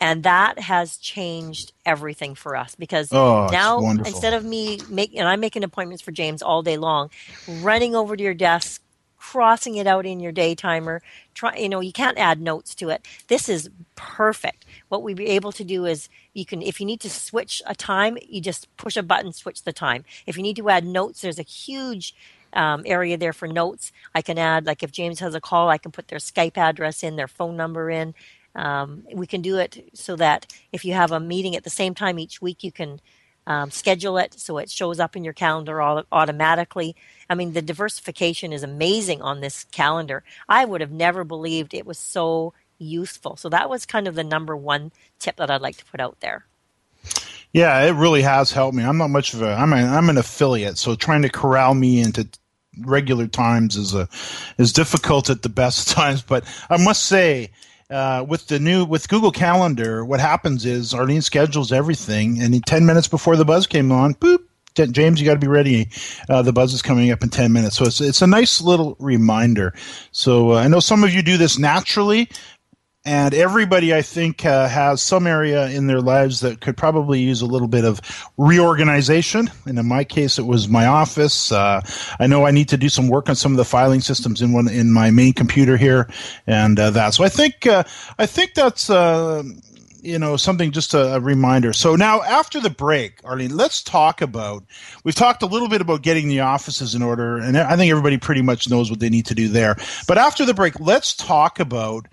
and 0.00 0.22
that 0.24 0.58
has 0.58 0.96
changed 0.98 1.72
everything 1.84 2.34
for 2.34 2.56
us 2.56 2.74
because 2.74 3.12
Oh, 3.12 3.48
now 3.50 3.88
instead 4.04 4.34
of 4.34 4.44
me 4.44 4.80
make 4.88 5.14
and 5.16 5.28
I'm 5.28 5.40
making 5.40 5.64
appointments 5.64 6.02
for 6.02 6.12
James 6.12 6.42
all 6.42 6.62
day 6.62 6.76
long, 6.76 7.10
running 7.46 7.94
over 7.94 8.16
to 8.16 8.22
your 8.22 8.34
desk, 8.34 8.82
crossing 9.18 9.76
it 9.76 9.86
out 9.86 10.06
in 10.06 10.20
your 10.20 10.32
day 10.32 10.54
timer, 10.54 11.02
try 11.34 11.56
you 11.56 11.68
know, 11.68 11.80
you 11.80 11.92
can't 11.92 12.18
add 12.18 12.40
notes 12.40 12.74
to 12.76 12.90
it. 12.90 13.06
This 13.28 13.48
is 13.48 13.70
perfect. 13.96 14.64
What 14.88 15.02
we 15.02 15.14
be 15.14 15.28
able 15.28 15.52
to 15.52 15.64
do 15.64 15.86
is 15.86 16.08
you 16.34 16.44
can 16.46 16.62
if 16.62 16.80
you 16.80 16.86
need 16.86 17.00
to 17.00 17.10
switch 17.10 17.62
a 17.66 17.74
time, 17.74 18.18
you 18.28 18.40
just 18.40 18.74
push 18.76 18.96
a 18.96 19.02
button, 19.02 19.32
switch 19.32 19.62
the 19.62 19.72
time. 19.72 20.04
If 20.26 20.36
you 20.36 20.42
need 20.42 20.56
to 20.56 20.68
add 20.70 20.84
notes, 20.84 21.22
there's 21.22 21.38
a 21.38 21.42
huge 21.42 22.14
um, 22.52 22.82
area 22.86 23.16
there 23.16 23.32
for 23.32 23.46
notes. 23.48 23.92
I 24.14 24.22
can 24.22 24.38
add, 24.38 24.66
like 24.66 24.82
if 24.82 24.92
James 24.92 25.20
has 25.20 25.34
a 25.34 25.40
call, 25.40 25.68
I 25.68 25.78
can 25.78 25.92
put 25.92 26.08
their 26.08 26.18
Skype 26.18 26.56
address 26.56 27.02
in, 27.02 27.16
their 27.16 27.28
phone 27.28 27.56
number 27.56 27.90
in. 27.90 28.14
Um, 28.56 29.04
we 29.12 29.26
can 29.26 29.42
do 29.42 29.58
it 29.58 29.90
so 29.92 30.16
that 30.16 30.52
if 30.72 30.84
you 30.84 30.94
have 30.94 31.12
a 31.12 31.20
meeting 31.20 31.54
at 31.54 31.62
the 31.62 31.70
same 31.70 31.94
time 31.94 32.18
each 32.18 32.42
week, 32.42 32.64
you 32.64 32.72
can 32.72 33.00
um, 33.46 33.70
schedule 33.70 34.18
it 34.18 34.34
so 34.34 34.58
it 34.58 34.70
shows 34.70 34.98
up 34.98 35.14
in 35.14 35.22
your 35.22 35.32
calendar 35.32 35.80
all, 35.80 36.02
automatically. 36.10 36.96
I 37.30 37.34
mean, 37.34 37.52
the 37.52 37.62
diversification 37.62 38.52
is 38.52 38.62
amazing 38.62 39.22
on 39.22 39.40
this 39.40 39.64
calendar. 39.64 40.24
I 40.48 40.64
would 40.64 40.80
have 40.80 40.90
never 40.90 41.22
believed 41.22 41.74
it 41.74 41.86
was 41.86 41.98
so 41.98 42.54
useful. 42.78 43.36
So 43.36 43.48
that 43.50 43.70
was 43.70 43.86
kind 43.86 44.08
of 44.08 44.14
the 44.14 44.24
number 44.24 44.56
one 44.56 44.90
tip 45.18 45.36
that 45.36 45.50
I'd 45.50 45.60
like 45.60 45.76
to 45.76 45.84
put 45.84 46.00
out 46.00 46.20
there. 46.20 46.46
Yeah, 47.52 47.80
it 47.84 47.92
really 47.92 48.22
has 48.22 48.52
helped 48.52 48.76
me. 48.76 48.84
I'm 48.84 48.98
not 48.98 49.08
much 49.08 49.32
of 49.32 49.42
a 49.42 49.48
I'm 49.48 49.72
an 49.72 50.18
affiliate, 50.18 50.76
so 50.76 50.94
trying 50.94 51.22
to 51.22 51.28
corral 51.28 51.74
me 51.74 52.00
into 52.00 52.28
regular 52.80 53.26
times 53.26 53.76
is 53.76 53.94
a 53.94 54.08
is 54.58 54.72
difficult 54.72 55.30
at 55.30 55.42
the 55.42 55.48
best 55.48 55.88
times. 55.96 56.22
But 56.22 56.44
I 56.68 56.76
must 56.76 57.04
say, 57.04 57.50
uh, 57.90 58.24
with 58.28 58.46
the 58.48 58.58
new 58.58 58.84
with 58.84 59.08
Google 59.08 59.32
Calendar, 59.32 60.04
what 60.04 60.20
happens 60.20 60.64
is 60.64 60.92
Arlene 60.94 61.22
schedules 61.22 61.72
everything, 61.72 62.40
and 62.40 62.64
ten 62.66 62.86
minutes 62.86 63.08
before 63.08 63.36
the 63.36 63.44
buzz 63.44 63.66
came 63.66 63.92
on, 63.92 64.14
boop. 64.14 64.38
James, 64.90 65.18
you 65.18 65.26
got 65.26 65.32
to 65.32 65.40
be 65.40 65.46
ready. 65.46 65.88
Uh, 66.28 66.42
the 66.42 66.52
buzz 66.52 66.74
is 66.74 66.82
coming 66.82 67.10
up 67.10 67.22
in 67.22 67.30
ten 67.30 67.52
minutes, 67.52 67.76
so 67.76 67.86
it's 67.86 68.00
it's 68.00 68.20
a 68.20 68.26
nice 68.26 68.60
little 68.60 68.96
reminder. 68.98 69.72
So 70.12 70.52
uh, 70.52 70.56
I 70.56 70.68
know 70.68 70.80
some 70.80 71.02
of 71.02 71.14
you 71.14 71.22
do 71.22 71.38
this 71.38 71.58
naturally, 71.58 72.28
and 73.06 73.32
everybody 73.32 73.94
I 73.94 74.02
think 74.02 74.44
uh, 74.44 74.66
has 74.68 75.00
some 75.00 75.28
area 75.28 75.68
in 75.68 75.86
their 75.86 76.00
lives 76.00 76.40
that 76.40 76.60
could 76.60 76.76
probably 76.76 77.20
use 77.20 77.40
a 77.40 77.46
little 77.46 77.68
bit 77.68 77.84
of 77.84 78.00
reorganization. 78.36 79.48
And 79.64 79.78
in 79.78 79.86
my 79.86 80.02
case, 80.02 80.40
it 80.40 80.46
was 80.46 80.68
my 80.68 80.86
office. 80.86 81.52
Uh, 81.52 81.82
I 82.18 82.26
know 82.26 82.44
I 82.44 82.50
need 82.50 82.68
to 82.70 82.76
do 82.76 82.88
some 82.88 83.08
work 83.08 83.28
on 83.28 83.36
some 83.36 83.52
of 83.52 83.58
the 83.58 83.64
filing 83.64 84.00
systems 84.00 84.42
in 84.42 84.52
one 84.52 84.68
in 84.68 84.92
my 84.92 85.12
main 85.12 85.34
computer 85.34 85.76
here, 85.76 86.10
and 86.48 86.78
uh, 86.80 86.90
that. 86.90 87.14
So 87.14 87.22
I 87.22 87.28
think 87.28 87.66
uh, 87.66 87.84
I 88.18 88.26
think 88.26 88.54
that's. 88.54 88.90
Uh, 88.90 89.44
you 90.02 90.20
know 90.20 90.36
something 90.36 90.70
just 90.70 90.94
a, 90.94 91.16
a 91.16 91.20
reminder 91.20 91.72
so 91.72 91.96
now 91.96 92.22
after 92.22 92.60
the 92.60 92.70
break 92.70 93.18
arlene 93.24 93.56
let's 93.56 93.82
talk 93.82 94.20
about 94.20 94.62
we've 95.02 95.16
talked 95.16 95.42
a 95.42 95.46
little 95.46 95.68
bit 95.68 95.80
about 95.80 96.02
getting 96.02 96.28
the 96.28 96.38
offices 96.38 96.94
in 96.94 97.02
order 97.02 97.38
and 97.38 97.58
i 97.58 97.74
think 97.74 97.90
everybody 97.90 98.16
pretty 98.16 98.42
much 98.42 98.70
knows 98.70 98.88
what 98.88 99.00
they 99.00 99.08
need 99.08 99.26
to 99.26 99.34
do 99.34 99.48
there 99.48 99.74
but 100.06 100.16
after 100.16 100.44
the 100.44 100.54
break 100.54 100.78
let's 100.78 101.12
talk 101.12 101.58
about 101.58 102.06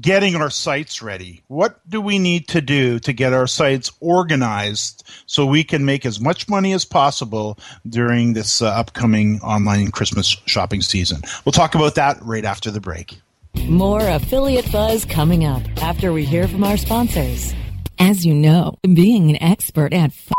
getting 0.00 0.36
our 0.36 0.50
sites 0.50 1.02
ready. 1.02 1.42
What 1.48 1.78
do 1.88 2.00
we 2.00 2.18
need 2.18 2.48
to 2.48 2.60
do 2.60 2.98
to 3.00 3.12
get 3.12 3.32
our 3.32 3.46
sites 3.46 3.90
organized 4.00 5.02
so 5.26 5.46
we 5.46 5.64
can 5.64 5.84
make 5.84 6.04
as 6.06 6.20
much 6.20 6.48
money 6.48 6.72
as 6.72 6.84
possible 6.84 7.58
during 7.88 8.32
this 8.34 8.60
uh, 8.62 8.66
upcoming 8.66 9.40
online 9.40 9.90
Christmas 9.90 10.28
shopping 10.46 10.82
season? 10.82 11.20
We'll 11.44 11.52
talk 11.52 11.74
about 11.74 11.94
that 11.96 12.18
right 12.22 12.44
after 12.44 12.70
the 12.70 12.80
break. 12.80 13.20
More 13.68 14.06
affiliate 14.06 14.70
buzz 14.70 15.04
coming 15.04 15.44
up 15.44 15.62
after 15.82 16.12
we 16.12 16.24
hear 16.24 16.46
from 16.46 16.62
our 16.64 16.76
sponsors. 16.76 17.54
As 17.98 18.26
you 18.26 18.34
know, 18.34 18.76
being 18.82 19.30
an 19.30 19.42
expert 19.42 19.92
at 19.94 20.10
f- 20.10 20.32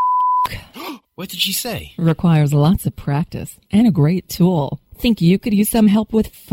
What 1.16 1.28
did 1.30 1.40
she 1.40 1.52
say? 1.52 1.92
requires 1.98 2.54
lots 2.54 2.86
of 2.86 2.94
practice 2.94 3.58
and 3.72 3.88
a 3.88 3.90
great 3.90 4.28
tool. 4.28 4.80
Think 4.96 5.20
you 5.20 5.38
could 5.38 5.52
use 5.52 5.68
some 5.68 5.88
help 5.88 6.12
with 6.12 6.28
f- 6.28 6.52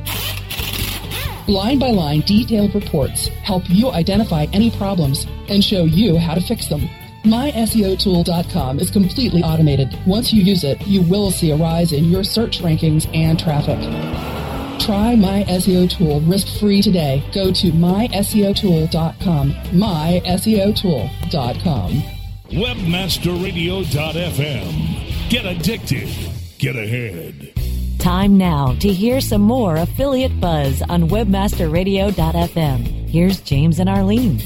Line 1.49 1.79
by 1.79 1.91
line 1.91 2.21
detailed 2.21 2.75
reports 2.75 3.29
help 3.43 3.69
you 3.69 3.91
identify 3.91 4.47
any 4.53 4.71
problems 4.71 5.27
and 5.49 5.65
show 5.65 5.85
you 5.85 6.17
how 6.17 6.35
to 6.35 6.41
fix 6.41 6.69
them. 6.69 6.89
MySEOTool.com 7.25 8.79
is 8.81 8.91
completely 8.91 9.43
automated. 9.43 9.95
Once 10.07 10.33
you 10.33 10.43
use 10.43 10.65
it, 10.65 10.81
you 10.87 11.03
will 11.03 11.31
see 11.31 11.51
a 11.51 11.57
rise 11.57 11.93
in 11.93 12.07
your 12.07 12.25
search 12.25 12.61
rankings 12.61 13.07
and 13.15 13.39
traffic. 13.39 13.79
Try 14.81 15.15
My 15.15 15.45
SEO 15.45 15.89
Tool 15.89 16.21
risk-free 16.23 16.83
today. 16.83 17.23
Go 17.33 17.53
to 17.53 17.71
myseotool.com. 17.71 19.53
myseotool.com. 19.53 22.03
Webmasterradio.fm. 22.51 25.31
Get 25.31 25.47
addicted. 25.47 26.09
Get 26.59 26.75
ahead. 26.77 27.52
Time 28.03 28.37
now 28.37 28.75
to 28.81 28.93
hear 28.93 29.21
some 29.21 29.43
more 29.43 29.77
affiliate 29.77 30.41
buzz 30.41 30.83
on 30.89 31.09
webmasterradio.fm. 31.09 33.09
Here's 33.09 33.41
James 33.43 33.79
and 33.79 33.89
Arlene. 33.89 34.43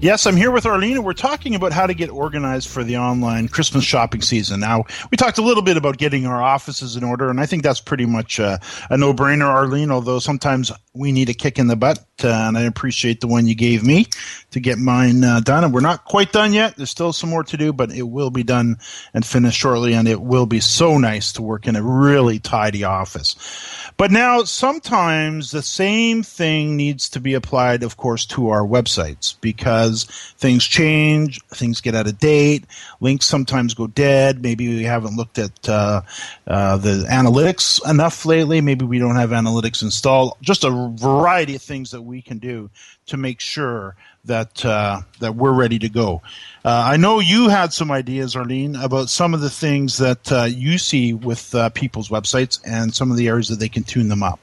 Yes, 0.00 0.26
I'm 0.26 0.36
here 0.36 0.50
with 0.50 0.66
Arlene, 0.66 0.96
and 0.96 1.04
we're 1.04 1.12
talking 1.12 1.54
about 1.54 1.72
how 1.72 1.86
to 1.86 1.94
get 1.94 2.10
organized 2.10 2.68
for 2.68 2.82
the 2.82 2.96
online 2.96 3.46
Christmas 3.46 3.84
shopping 3.84 4.22
season. 4.22 4.58
Now, 4.58 4.86
we 5.12 5.18
talked 5.18 5.38
a 5.38 5.42
little 5.42 5.62
bit 5.62 5.76
about 5.76 5.98
getting 5.98 6.26
our 6.26 6.42
offices 6.42 6.96
in 6.96 7.04
order, 7.04 7.30
and 7.30 7.38
I 7.38 7.46
think 7.46 7.62
that's 7.62 7.80
pretty 7.80 8.06
much 8.06 8.40
uh, 8.40 8.58
a 8.88 8.96
no 8.96 9.14
brainer, 9.14 9.46
Arlene, 9.46 9.92
although 9.92 10.18
sometimes 10.18 10.72
we 10.92 11.12
need 11.12 11.28
a 11.28 11.34
kick 11.34 11.58
in 11.58 11.68
the 11.68 11.76
butt, 11.76 11.98
uh, 12.24 12.28
and 12.28 12.58
I 12.58 12.62
appreciate 12.62 13.20
the 13.20 13.28
one 13.28 13.46
you 13.46 13.54
gave 13.54 13.84
me 13.84 14.06
to 14.50 14.60
get 14.60 14.78
mine 14.78 15.22
uh, 15.22 15.40
done. 15.40 15.62
And 15.62 15.72
we're 15.72 15.80
not 15.80 16.04
quite 16.04 16.32
done 16.32 16.52
yet. 16.52 16.76
There's 16.76 16.90
still 16.90 17.12
some 17.12 17.30
more 17.30 17.44
to 17.44 17.56
do, 17.56 17.72
but 17.72 17.92
it 17.92 18.02
will 18.02 18.30
be 18.30 18.42
done 18.42 18.78
and 19.14 19.24
finished 19.24 19.58
shortly, 19.58 19.94
and 19.94 20.08
it 20.08 20.20
will 20.20 20.46
be 20.46 20.58
so 20.58 20.98
nice 20.98 21.32
to 21.34 21.42
work 21.42 21.68
in 21.68 21.76
a 21.76 21.82
really 21.82 22.40
tidy 22.40 22.82
office. 22.82 23.36
But 23.96 24.10
now, 24.10 24.42
sometimes 24.44 25.50
the 25.50 25.62
same 25.62 26.22
thing 26.22 26.76
needs 26.76 27.08
to 27.10 27.20
be 27.20 27.34
applied, 27.34 27.82
of 27.82 27.96
course, 27.96 28.26
to 28.26 28.48
our 28.48 28.66
websites 28.66 29.36
because 29.40 30.04
things 30.38 30.64
change, 30.64 31.40
things 31.48 31.80
get 31.80 31.94
out 31.94 32.08
of 32.08 32.18
date, 32.18 32.64
links 33.00 33.26
sometimes 33.26 33.74
go 33.74 33.86
dead. 33.86 34.42
Maybe 34.42 34.68
we 34.68 34.84
haven't 34.84 35.16
looked 35.16 35.38
at 35.38 35.68
uh, 35.68 36.02
uh, 36.46 36.76
the 36.78 37.06
analytics 37.10 37.88
enough 37.88 38.24
lately. 38.24 38.60
Maybe 38.60 38.84
we 38.84 38.98
don't 38.98 39.16
have 39.16 39.30
analytics 39.30 39.82
installed. 39.82 40.36
Just 40.40 40.64
a 40.64 40.79
variety 40.88 41.54
of 41.54 41.62
things 41.62 41.90
that 41.90 42.02
we 42.02 42.22
can 42.22 42.38
do 42.38 42.70
to 43.06 43.16
make 43.16 43.40
sure 43.40 43.96
that 44.24 44.64
uh, 44.64 45.00
that 45.20 45.34
we're 45.34 45.52
ready 45.52 45.78
to 45.78 45.88
go. 45.88 46.22
Uh, 46.64 46.84
I 46.86 46.96
know 46.96 47.20
you 47.20 47.48
had 47.48 47.72
some 47.72 47.90
ideas, 47.90 48.36
Arlene, 48.36 48.76
about 48.76 49.10
some 49.10 49.34
of 49.34 49.40
the 49.40 49.50
things 49.50 49.98
that 49.98 50.30
uh, 50.32 50.44
you 50.44 50.78
see 50.78 51.12
with 51.14 51.54
uh, 51.54 51.70
people's 51.70 52.08
websites 52.08 52.60
and 52.64 52.94
some 52.94 53.10
of 53.10 53.16
the 53.16 53.28
areas 53.28 53.48
that 53.48 53.58
they 53.58 53.68
can 53.68 53.84
tune 53.84 54.08
them 54.08 54.22
up. 54.22 54.40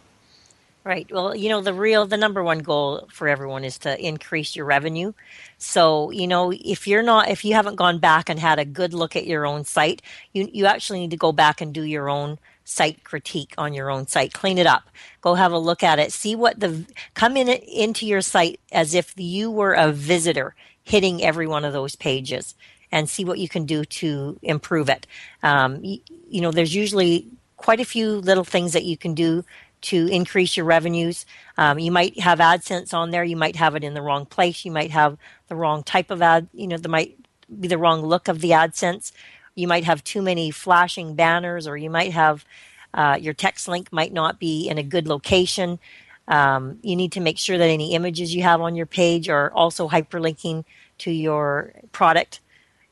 Right. 0.88 1.06
Well, 1.12 1.36
you 1.36 1.50
know, 1.50 1.60
the 1.60 1.74
real, 1.74 2.08
the 2.08 2.15
number 2.15 2.41
one 2.41 2.60
goal 2.60 3.10
for 3.12 3.27
everyone 3.27 3.65
is 3.65 3.77
to 3.79 4.00
increase 4.00 4.56
your 4.56 4.63
revenue. 4.63 5.12
So, 5.58 6.12
you 6.12 6.27
know, 6.27 6.53
if 6.53 6.88
you're 6.88 7.03
not, 7.03 7.29
if 7.29 7.44
you 7.44 7.56
haven't 7.56 7.75
gone 7.75 8.00
back 8.00 8.29
and 8.29 8.39
had 8.39 8.58
a 8.58 8.63
good 8.63 8.94
look 8.94 9.17
at 9.17 9.27
your 9.27 9.46
own 9.46 9.65
site, 9.65 10.01
you, 10.32 10.50
you 10.53 10.65
actually 10.65 11.01
need 11.01 11.12
to 11.12 11.17
go 11.17 11.34
back 11.34 11.60
and 11.60 11.74
do 11.74 11.84
your 11.84 12.10
own 12.10 12.39
site 12.68 13.06
critique 13.06 13.54
on 13.58 13.74
your 13.74 13.90
own 13.90 14.06
site. 14.08 14.34
Clean 14.34 14.58
it 14.58 14.68
up. 14.68 14.90
Go 15.22 15.36
have 15.36 15.54
a 15.54 15.58
look 15.58 15.84
at 15.84 16.00
it. 16.00 16.12
See 16.12 16.36
what 16.36 16.60
the, 16.60 16.86
come 17.14 17.38
in 17.38 17.48
into 17.48 18.06
your 18.06 18.20
site 18.20 18.60
as 18.74 18.94
if 18.94 19.14
you 19.16 19.50
were 19.50 19.74
a 19.74 19.94
visitor 19.94 20.54
hitting 20.84 21.24
every 21.24 21.48
one 21.48 21.64
of 21.64 21.72
those 21.72 21.96
pages 21.96 22.56
and 22.92 23.10
see 23.10 23.24
what 23.24 23.40
you 23.40 23.48
can 23.48 23.66
do 23.66 23.86
to 23.86 24.38
improve 24.42 24.90
it. 24.90 25.08
Um, 25.44 25.82
you, 25.82 26.00
you 26.28 26.42
know, 26.42 26.52
there's 26.52 26.76
usually 26.76 27.28
quite 27.56 27.80
a 27.80 27.86
few 27.86 28.18
little 28.18 28.44
things 28.44 28.74
that 28.74 28.84
you 28.84 28.98
can 28.98 29.14
do 29.14 29.46
to 29.80 30.08
increase 30.08 30.58
your 30.58 30.66
revenues. 30.66 31.26
Um, 31.58 31.80
you 31.80 31.92
might 31.92 32.20
have 32.20 32.40
AdSense 32.40 32.94
on 32.94 33.12
there. 33.12 33.24
You 33.24 33.38
might 33.38 33.56
have 33.56 33.76
it 33.76 33.84
in 33.84 33.94
the 33.94 34.02
wrong 34.02 34.26
place. 34.26 34.66
You 34.66 34.72
might 34.72 34.92
have 34.92 35.18
the 35.48 35.56
wrong 35.56 35.84
type 35.84 36.12
of 36.12 36.22
ad. 36.22 36.50
You 36.54 36.68
know, 36.68 36.78
there 36.78 36.92
might 36.92 37.18
be 37.60 37.70
the 37.70 37.78
wrong 37.78 38.02
look 38.02 38.28
of 38.28 38.42
the 38.42 38.52
AdSense. 38.52 39.14
You 39.58 39.68
might 39.68 39.86
have 39.86 40.04
too 40.04 40.22
many 40.22 40.52
flashing 40.52 41.16
banners, 41.16 41.68
or 41.68 41.76
you 41.76 41.90
might 41.90 42.14
have 42.14 42.46
uh, 42.94 43.18
your 43.20 43.34
text 43.34 43.68
link 43.68 43.92
might 43.92 44.14
not 44.14 44.40
be 44.40 44.70
in 44.70 44.78
a 44.78 44.84
good 44.84 45.08
location. 45.08 45.80
Um, 46.28 46.78
you 46.84 46.96
need 46.96 47.14
to 47.14 47.22
make 47.22 47.40
sure 47.40 47.58
that 47.58 47.68
any 47.68 47.96
images 47.96 48.36
you 48.36 48.44
have 48.44 48.62
on 48.62 48.76
your 48.76 48.86
page 48.86 49.30
are 49.30 49.52
also 49.52 49.90
hyperlinking 49.90 50.64
to 51.00 51.12
your 51.12 51.74
product. 51.92 52.40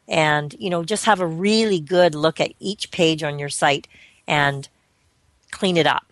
And, 0.08 0.56
you 0.58 0.72
know, 0.72 0.84
just 0.84 1.06
have 1.06 1.20
a 1.20 1.28
really 1.28 1.80
good 1.80 2.16
look 2.16 2.42
at 2.42 2.54
each 2.60 2.90
page 2.90 3.22
on 3.22 3.38
your 3.38 3.50
site 3.50 3.88
and 4.28 4.68
clean 5.52 5.78
it 5.78 5.86
up. 5.86 6.12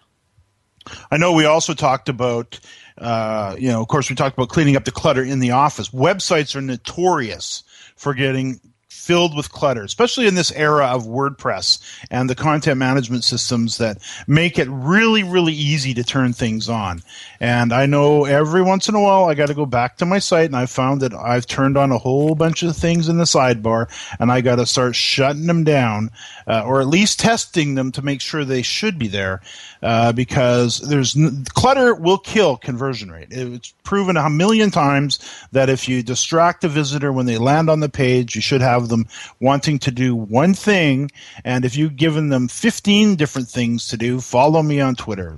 I 1.10 1.17
know 1.17 1.33
we 1.33 1.45
also 1.45 1.74
talked 1.74 2.10
about, 2.10 2.60
uh, 3.00 3.55
you 3.57 3.69
know, 3.69 3.81
of 3.81 3.88
course, 3.88 4.07
we 4.07 4.15
talked 4.15 4.38
about 4.38 4.50
cleaning 4.50 4.75
up 4.75 4.86
the 4.86 4.91
clutter 4.91 5.24
in 5.24 5.39
the 5.39 5.51
office. 5.51 5.89
Websites 5.89 6.55
are 6.55 6.62
notorious 6.62 7.63
for 7.95 8.13
getting 8.13 8.60
filled 9.03 9.36
with 9.36 9.51
clutter, 9.51 9.83
especially 9.83 10.27
in 10.27 10.36
this 10.36 10.51
era 10.53 10.86
of 10.86 11.03
WordPress 11.03 11.79
and 12.10 12.29
the 12.29 12.36
content 12.36 12.77
management 12.77 13.25
systems 13.25 13.77
that 13.77 13.98
make 14.27 14.57
it 14.57 14.67
really, 14.69 15.24
really 15.24 15.53
easy 15.53 15.93
to 15.93 16.03
turn 16.03 16.31
things 16.31 16.69
on. 16.69 17.03
And 17.41 17.74
I 17.74 17.86
know 17.86 18.24
every 18.24 18.62
once 18.62 18.88
in 18.88 18.95
a 18.95 19.01
while 19.01 19.25
I 19.25 19.33
got 19.33 19.48
to 19.48 19.53
go 19.53 19.65
back 19.65 19.98
to 19.98 20.05
my 20.05 20.19
site 20.19 20.45
and 20.45 20.55
I 20.55 20.67
found 20.67 21.01
that 21.01 21.13
I've 21.13 21.45
turned 21.45 21.77
on 21.77 21.91
a 21.91 21.98
whole 21.98 22.33
bunch 22.33 22.63
of 22.63 22.77
things 22.77 23.09
in 23.09 23.18
the 23.18 23.25
sidebar 23.25 23.89
and 24.20 24.31
I 24.31 24.39
got 24.39 24.55
to 24.55 24.66
start 24.66 24.96
shutting 24.96 25.48
them 25.48 25.66
down 25.66 26.09
uh, 26.48 26.64
or 26.66 26.82
at 26.82 26.88
least 26.88 27.20
testing 27.20 27.75
them 27.75 27.92
to 27.92 28.01
make 28.01 28.22
sure 28.22 28.44
they 28.44 28.62
should 28.62 29.00
be 29.00 29.08
there 29.08 29.42
uh, 29.82 30.12
because 30.12 30.79
there's 30.79 31.18
clutter 31.53 31.94
will 31.96 32.18
kill 32.18 32.58
conversion 32.58 33.12
rate. 33.12 33.27
It's 33.32 33.74
proven 33.84 34.18
a 34.18 34.29
million 34.29 34.72
times 34.72 35.20
that 35.51 35.70
if 35.70 35.88
you 35.88 36.03
distract 36.03 36.64
a 36.64 36.70
visitor 36.70 37.12
when 37.12 37.25
they 37.25 37.38
land 37.38 37.70
on 37.70 37.79
the 37.79 37.90
page, 37.90 38.36
you 38.36 38.42
should 38.42 38.62
have 38.62 38.90
them 38.90 39.08
wanting 39.40 39.79
to 39.79 39.92
do 39.92 40.16
one 40.16 40.53
thing. 40.53 41.12
And 41.44 41.66
if 41.66 41.75
you've 41.75 41.96
given 41.96 42.29
them 42.29 42.48
15 42.48 43.16
different 43.16 43.48
things 43.48 43.88
to 43.88 43.98
do, 43.98 44.22
follow 44.22 44.64
me 44.64 44.79
on 44.79 44.96
Twitter, 44.96 45.38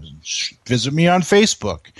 visit 0.66 0.94
me 0.94 1.08
on 1.08 1.22
Facebook, 1.22 1.92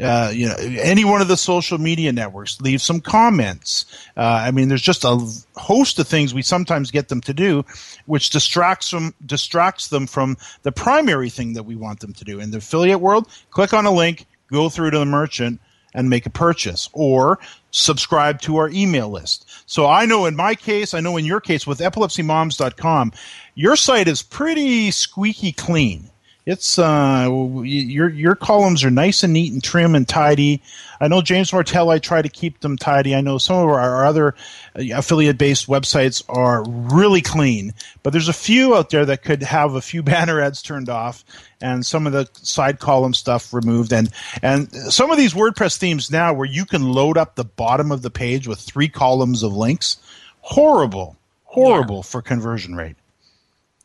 uh, 0.00 0.30
you 0.34 0.48
know, 0.48 0.56
any 0.58 1.04
one 1.04 1.20
of 1.20 1.28
the 1.28 1.36
social 1.36 1.78
media 1.78 2.12
networks, 2.12 2.60
leave 2.60 2.80
some 2.80 3.00
comments. 3.00 3.84
Uh, 4.16 4.42
I 4.46 4.50
mean, 4.50 4.68
there's 4.68 4.82
just 4.82 5.04
a 5.04 5.18
host 5.56 5.98
of 5.98 6.08
things 6.08 6.32
we 6.32 6.42
sometimes 6.42 6.90
get 6.90 7.08
them 7.08 7.20
to 7.22 7.34
do, 7.34 7.64
which 8.06 8.30
distracts 8.30 8.90
them, 8.90 9.14
distracts 9.24 9.88
them 9.88 10.06
from 10.06 10.36
the 10.62 10.72
primary 10.72 11.30
thing 11.30 11.52
that 11.54 11.64
we 11.64 11.76
want 11.76 12.00
them 12.00 12.12
to 12.14 12.24
do. 12.24 12.40
In 12.40 12.50
the 12.50 12.58
affiliate 12.58 13.00
world, 13.00 13.28
click 13.50 13.72
on 13.72 13.86
a 13.86 13.92
link, 13.92 14.26
go 14.50 14.68
through 14.68 14.90
to 14.90 14.98
the 14.98 15.06
merchant, 15.06 15.60
and 15.94 16.10
make 16.10 16.26
a 16.26 16.30
purchase 16.30 16.88
or 16.92 17.38
subscribe 17.70 18.40
to 18.42 18.56
our 18.56 18.68
email 18.70 19.08
list. 19.08 19.48
So 19.66 19.86
I 19.86 20.06
know 20.06 20.26
in 20.26 20.36
my 20.36 20.54
case, 20.54 20.92
I 20.92 21.00
know 21.00 21.16
in 21.16 21.24
your 21.24 21.40
case 21.40 21.66
with 21.66 21.78
epilepsymoms.com, 21.78 23.12
your 23.54 23.76
site 23.76 24.08
is 24.08 24.22
pretty 24.22 24.90
squeaky 24.90 25.52
clean. 25.52 26.10
It's 26.46 26.78
uh, 26.78 27.30
your 27.62 28.10
your 28.10 28.34
columns 28.34 28.84
are 28.84 28.90
nice 28.90 29.22
and 29.22 29.32
neat 29.32 29.50
and 29.54 29.64
trim 29.64 29.94
and 29.94 30.06
tidy. 30.06 30.60
I 31.00 31.08
know 31.08 31.22
James 31.22 31.50
Martell. 31.50 31.88
I 31.88 31.98
try 31.98 32.20
to 32.20 32.28
keep 32.28 32.60
them 32.60 32.76
tidy. 32.76 33.14
I 33.14 33.22
know 33.22 33.38
some 33.38 33.56
of 33.56 33.68
our, 33.70 34.04
other 34.04 34.34
uh, 34.78 34.82
affiliate 34.94 35.38
based 35.38 35.68
websites 35.68 36.22
are 36.28 36.62
really 36.68 37.22
clean, 37.22 37.72
but 38.02 38.12
there's 38.12 38.28
a 38.28 38.34
few 38.34 38.76
out 38.76 38.90
there 38.90 39.06
that 39.06 39.22
could 39.22 39.42
have 39.42 39.74
a 39.74 39.80
few 39.80 40.02
banner 40.02 40.38
ads 40.38 40.60
turned 40.60 40.90
off 40.90 41.24
and 41.62 41.84
some 41.86 42.06
of 42.06 42.12
the 42.12 42.28
side 42.34 42.78
column 42.78 43.14
stuff 43.14 43.54
removed. 43.54 43.94
And 43.94 44.10
and 44.42 44.70
some 44.92 45.10
of 45.10 45.16
these 45.16 45.32
WordPress 45.32 45.78
themes 45.78 46.10
now 46.10 46.34
where 46.34 46.46
you 46.46 46.66
can 46.66 46.92
load 46.92 47.16
up 47.16 47.36
the 47.36 47.44
bottom 47.44 47.90
of 47.90 48.02
the 48.02 48.10
page 48.10 48.46
with 48.46 48.58
three 48.58 48.88
columns 48.88 49.42
of 49.42 49.56
links, 49.56 49.96
horrible, 50.42 51.16
horrible 51.44 51.96
yeah. 51.96 52.02
for 52.02 52.20
conversion 52.20 52.74
rate. 52.74 52.96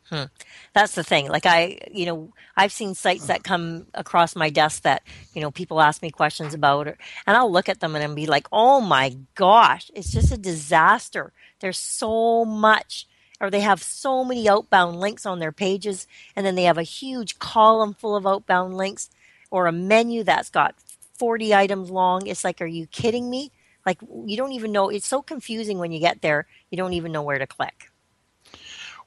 Hmm 0.10 0.26
that's 0.74 0.96
the 0.96 1.04
thing. 1.04 1.28
Like 1.28 1.46
I, 1.46 1.80
you 1.92 2.06
know, 2.06 2.34
I've 2.56 2.72
seen 2.72 2.96
sites 2.96 3.28
that 3.28 3.44
come 3.44 3.88
across 3.94 4.36
my 4.36 4.50
desk 4.50 4.84
that, 4.84 5.04
you 5.34 5.42
know, 5.42 5.52
people 5.52 5.82
ask 5.82 6.02
me 6.02 6.12
questions 6.12 6.54
about 6.54 6.88
it 6.88 6.98
and 7.26 7.36
I'll 7.36 7.52
look 7.52 7.70
at 7.70 7.80
them 7.80 7.96
and 7.96 8.16
be 8.16 8.26
like, 8.26 8.48
"Oh 8.52 8.82
my 8.82 9.18
gosh, 9.36 9.90
it's 9.96 10.12
just 10.12 10.32
a 10.32 10.38
disaster. 10.38 11.34
There's 11.60 11.78
so 11.78 12.46
much 12.46 13.08
or 13.42 13.50
they 13.50 13.62
have 13.62 13.82
so 13.82 14.24
many 14.24 14.50
outbound 14.50 15.00
links 15.00 15.26
on 15.26 15.40
their 15.40 15.52
pages 15.52 16.08
and 16.36 16.46
then 16.46 16.56
they 16.56 16.64
have 16.64 16.78
a 16.78 16.84
huge 16.84 17.40
column 17.40 17.94
full 17.94 18.16
of 18.16 18.28
outbound 18.28 18.76
links 18.76 19.10
or 19.50 19.66
a 19.68 19.72
menu 19.72 20.24
that's 20.24 20.50
got 20.50 20.76
40 21.18 21.54
items 21.54 21.90
long. 21.90 22.28
It's 22.28 22.44
like, 22.44 22.62
"Are 22.62 22.66
you 22.68 22.88
kidding 22.88 23.30
me?" 23.30 23.52
Like 23.86 24.00
you 24.26 24.38
don't 24.38 24.52
even 24.52 24.72
know. 24.72 24.90
It's 24.90 25.08
so 25.08 25.22
confusing 25.22 25.80
when 25.80 25.92
you 25.92 26.00
get 26.00 26.22
there. 26.22 26.48
You 26.70 26.78
don't 26.78 26.94
even 26.94 27.12
know 27.12 27.24
where 27.24 27.40
to 27.40 27.48
click. 27.48 27.89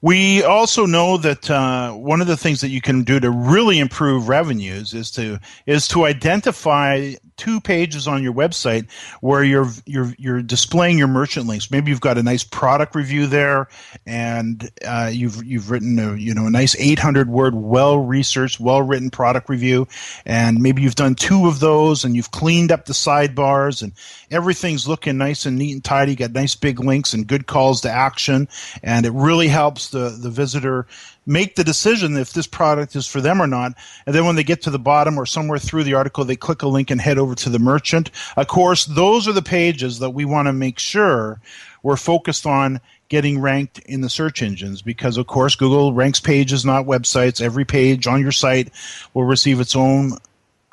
We 0.03 0.43
also 0.43 0.85
know 0.85 1.17
that 1.19 1.49
uh, 1.49 1.93
one 1.93 2.21
of 2.21 2.27
the 2.27 2.37
things 2.37 2.61
that 2.62 2.71
you 2.71 2.81
can 2.81 3.05
do 3.05 3.21
to 3.21 3.31
really 3.31 3.79
improve 3.79 4.29
revenues 4.29 4.95
is 4.95 5.12
to 5.12 5.38
is 5.65 5.87
to 5.88 6.05
identify 6.05 7.15
two 7.37 7.61
pages 7.61 8.07
on 8.07 8.23
your 8.23 8.33
website 8.33 8.91
where 9.21 9.43
you're 9.43 9.69
you're 9.87 10.15
you're 10.19 10.43
displaying 10.43 10.99
your 10.99 11.09
merchant 11.09 11.47
links. 11.47 11.71
Maybe 11.71 11.91
you've 11.91 12.01
got 12.01 12.19
a 12.19 12.23
nice 12.23 12.45
product 12.45 12.95
review 12.95 13.27
there, 13.27 13.69
and 14.07 14.69
uh, 14.85 15.11
you've 15.12 15.45
you've 15.45 15.71
written 15.71 15.99
a 15.99 16.15
you 16.17 16.35
know 16.35 16.47
a 16.47 16.51
nice 16.51 16.77
800 16.77 17.29
word, 17.29 17.55
well 17.55 17.99
researched, 17.99 18.61
well 18.61 18.83
written 18.83 19.11
product 19.11 19.49
review, 19.49 19.87
and 20.27 20.61
maybe 20.61 20.83
you've 20.83 20.95
done 20.95 21.15
two 21.15 21.47
of 21.47 21.61
those, 21.61 22.05
and 22.05 22.17
you've 22.17 22.31
cleaned 22.31 22.73
up 22.73 22.87
the 22.87 22.93
sidebars, 22.93 23.83
and 23.83 23.93
everything's 24.31 24.88
looking 24.88 25.17
nice 25.17 25.47
and 25.47 25.59
neat 25.59 25.73
and 25.73 25.85
tidy. 25.85 26.15
Got 26.17 26.33
nice 26.33 26.55
big 26.55 26.81
links 26.81 27.12
and 27.12 27.27
good 27.27 27.47
calls 27.47 27.83
to 27.83 27.91
action, 27.91 28.49
and 28.83 29.07
it 29.07 29.12
really 29.12 29.49
helps 29.49 29.91
the 29.92 30.11
the 30.11 30.31
visitor 30.31 30.87
make 31.24 31.55
the 31.55 31.64
decision 31.64 32.16
if 32.16 32.33
this 32.33 32.48
product 32.48 32.96
is 32.96 33.07
for 33.07 33.20
them 33.20 33.40
or 33.40 33.46
not. 33.46 33.74
And 34.07 34.14
then 34.14 34.26
when 34.26 34.35
they 34.35 34.42
get 34.42 34.62
to 34.62 34.70
the 34.70 34.78
bottom 34.78 35.18
or 35.18 35.24
somewhere 35.24 35.59
through 35.59 35.85
the 35.85 35.94
article, 35.94 36.24
they 36.24 36.37
click 36.37 36.62
a 36.62 36.68
link 36.68 36.90
and 36.90 37.00
head 37.00 37.18
over 37.18 37.37
to 37.37 37.48
the 37.48 37.61
merchant. 37.61 38.11
Of 38.37 38.48
course, 38.48 38.85
those 38.87 39.28
are 39.28 39.33
the 39.33 39.42
pages 39.42 40.00
that 40.00 40.11
we 40.11 40.24
want 40.24 40.48
to 40.48 40.52
make 40.52 40.81
sure 40.81 41.40
we're 41.83 41.96
focused 41.96 42.46
on 42.46 42.81
getting 43.09 43.40
ranked 43.40 43.78
in 43.81 44.00
the 44.00 44.09
search 44.09 44.42
engines 44.42 44.83
because, 44.83 45.16
of 45.16 45.26
course, 45.26 45.55
Google 45.55 45.92
ranks 45.92 46.20
pages, 46.20 46.64
not 46.64 46.87
websites. 46.87 47.40
Every 47.40 47.64
page 47.64 48.07
on 48.07 48.22
your 48.22 48.33
site 48.33 48.72
will 49.14 49.24
receive 49.24 49.61
its 49.61 49.76
own 49.76 50.12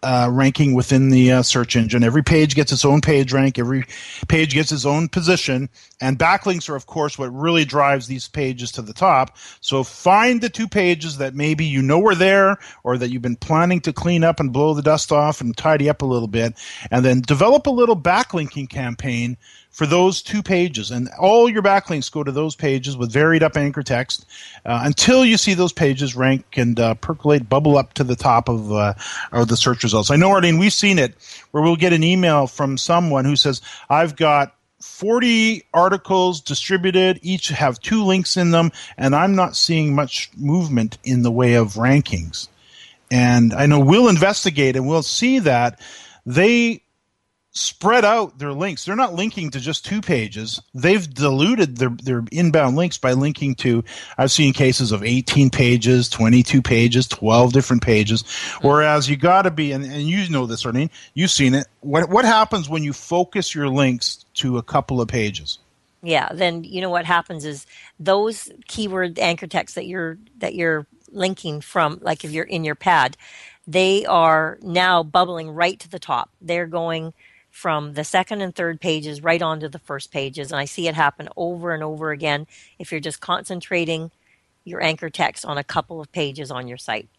uh, 0.02 0.30
ranking 0.32 0.74
within 0.74 1.10
the 1.10 1.32
uh, 1.32 1.44
search 1.44 1.76
engine. 1.76 2.04
Every 2.04 2.24
page 2.24 2.56
gets 2.56 2.72
its 2.72 2.86
own 2.86 3.02
page 3.02 3.34
rank. 3.34 3.60
Every 3.60 3.86
page 4.28 4.54
gets 4.54 4.72
its 4.72 4.86
own 4.86 5.10
position. 5.10 5.70
And 6.00 6.18
backlinks 6.18 6.70
are, 6.70 6.76
of 6.76 6.86
course, 6.86 7.18
what 7.18 7.34
really 7.34 7.66
drives 7.66 8.08
these 8.08 8.28
pages 8.28 8.72
to 8.74 8.82
the 8.82 8.94
top. 8.94 9.38
So 9.60 9.84
find 9.84 10.42
the 10.42 10.50
two 10.50 10.68
pages 10.68 11.18
that 11.18 11.36
maybe 11.36 11.66
you 11.66 11.82
know 11.82 12.06
are 12.08 12.16
there 12.16 12.58
or 12.84 12.98
that 12.98 13.10
you've 13.10 13.22
been 13.22 13.36
planning 13.36 13.82
to 13.82 13.94
clean 13.94 14.24
up 14.24 14.40
and 14.40 14.54
blow 14.54 14.74
the 14.74 14.82
dust 14.82 15.12
off 15.12 15.42
and 15.42 15.56
tidy 15.56 15.90
up 15.90 16.02
a 16.02 16.06
little 16.06 16.28
bit. 16.28 16.54
And 16.92 17.04
then 17.04 17.22
develop 17.22 17.68
a 17.68 17.72
little 17.72 17.98
backlinking 17.98 18.70
campaign 18.70 19.38
for 19.69 19.86
those 19.86 20.21
two 20.21 20.41
pages. 20.41 20.91
And 20.91 21.10
all 21.19 21.49
your 21.49 21.62
backlinks 21.62 22.12
go 22.12 22.23
to 22.23 22.32
those 22.32 22.55
pages 22.55 22.97
with 22.97 23.12
varied 23.12 23.43
up 23.43 23.55
anchor 23.55 23.84
text 23.84 24.25
uh, 24.65 24.82
until 24.84 25.23
you 25.23 25.38
see 25.38 25.53
those 25.53 25.73
pages 25.73 26.15
rank 26.15 26.58
and 26.58 26.79
uh, 26.79 26.95
percolate, 26.95 27.47
bubble 27.47 27.77
up 27.77 27.93
to 27.93 28.03
the 28.03 28.15
top 28.15 28.49
of, 28.49 28.71
uh, 28.71 28.93
of 29.32 29.47
the 29.47 29.58
search 29.58 29.84
results. 29.84 30.12
I 30.12 30.15
know, 30.15 30.32
Arlene, 30.32 30.58
we've 30.58 30.73
seen 30.73 30.99
it 30.99 31.13
where 31.51 31.63
we'll 31.63 31.75
get 31.75 31.93
an 31.93 32.03
email 32.03 32.47
from 32.47 32.77
someone 32.77 33.25
who 33.25 33.36
says, 33.36 33.62
I've 33.89 34.15
got 34.15 34.55
40 34.82 35.63
articles 35.73 36.41
distributed, 36.41 37.19
each 37.21 37.49
have 37.49 37.79
two 37.79 38.03
links 38.03 38.38
in 38.38 38.51
them, 38.51 38.71
and 38.97 39.15
I'm 39.15 39.36
not 39.36 39.55
seeing 39.55 39.93
much 39.93 40.29
movement 40.36 40.97
in 41.03 41.23
the 41.23 41.32
way 41.32 41.55
of 41.55 41.73
rankings. 41.73 42.47
And 43.12 43.53
I 43.53 43.65
know 43.65 43.79
we'll 43.79 44.08
investigate 44.08 44.75
and 44.75 44.88
we'll 44.88 45.03
see 45.03 45.39
that 45.39 45.79
they 46.25 46.84
spread 47.52 48.06
out 48.06 48.38
their 48.38 48.54
links. 48.54 48.86
They're 48.86 48.96
not 48.96 49.16
linking 49.16 49.50
to 49.52 49.60
just 49.60 49.86
two 49.86 50.02
pages. 50.02 50.62
They've 50.74 51.12
diluted 51.12 51.78
their, 51.78 51.90
their 51.90 52.24
inbound 52.32 52.76
links 52.76 52.98
by 52.98 53.14
linking 53.14 53.56
to, 53.56 53.84
I've 54.18 54.32
seen 54.32 54.54
cases 54.54 54.92
of 54.92 55.04
18 55.04 55.50
pages, 55.50 56.10
22 56.10 56.62
pages, 56.62 57.08
12 57.08 57.54
different 57.54 57.82
pages. 57.82 58.24
Hmm. 58.60 58.68
Whereas 58.68 59.10
you 59.10 59.18
got 59.18 59.44
to 59.44 59.52
be, 59.52 59.72
and, 59.72 59.84
and 59.84 60.04
you 60.04 60.30
know 60.30 60.46
this, 60.46 60.66
Arlene, 60.66 60.92
you've 61.14 61.32
seen 61.32 61.56
it. 61.56 61.68
What, 61.82 62.10
what 62.10 62.26
happens 62.26 62.70
when 62.70 62.84
you 62.84 62.94
focus 62.94 63.56
your 63.56 63.70
links 63.70 64.26
to 64.36 64.58
a 64.58 64.64
couple 64.64 65.02
of 65.02 65.08
pages? 65.08 65.60
Yeah, 66.02 66.30
then 66.32 66.64
you 66.64 66.80
know 66.80 66.90
what 66.90 67.04
happens 67.04 67.44
is 67.44 67.66
those 68.00 68.50
keyword 68.68 69.20
anchor 69.20 69.48
texts 69.48 69.76
that 69.76 69.86
you're 69.86 70.18
that 70.38 70.56
you're 70.56 70.88
linking 71.12 71.60
from, 71.60 72.00
like 72.02 72.24
if 72.24 72.32
you're 72.32 72.46
in 72.46 72.64
your 72.64 72.76
pad, 72.76 73.18
they 73.68 74.06
are 74.06 74.58
now 74.62 75.04
bubbling 75.04 75.50
right 75.50 75.78
to 75.80 75.90
the 75.90 76.00
top. 76.00 76.30
They're 76.42 76.68
going 76.68 77.14
from 77.60 77.93
the 77.93 78.06
second 78.06 78.39
and 78.39 78.56
third 78.56 78.80
pages 78.80 79.22
right 79.22 79.41
onto 79.41 79.67
the 79.67 79.80
first 79.80 80.12
pages. 80.12 80.50
And 80.50 80.62
I 80.62 80.63
see 80.63 80.88
it 80.88 80.95
happen 80.95 81.28
over 81.36 81.74
and 81.74 81.84
over 81.84 82.12
again 82.12 82.48
if 82.80 82.89
you're 82.89 83.02
just 83.02 83.19
concentrating 83.19 84.12
your 84.63 84.82
anchor 84.82 85.10
text 85.10 85.43
on 85.43 85.58
a 85.58 85.63
couple 85.63 86.00
of 86.00 86.10
pages 86.13 86.52
on 86.52 86.69
your 86.69 86.78
site. 86.78 87.10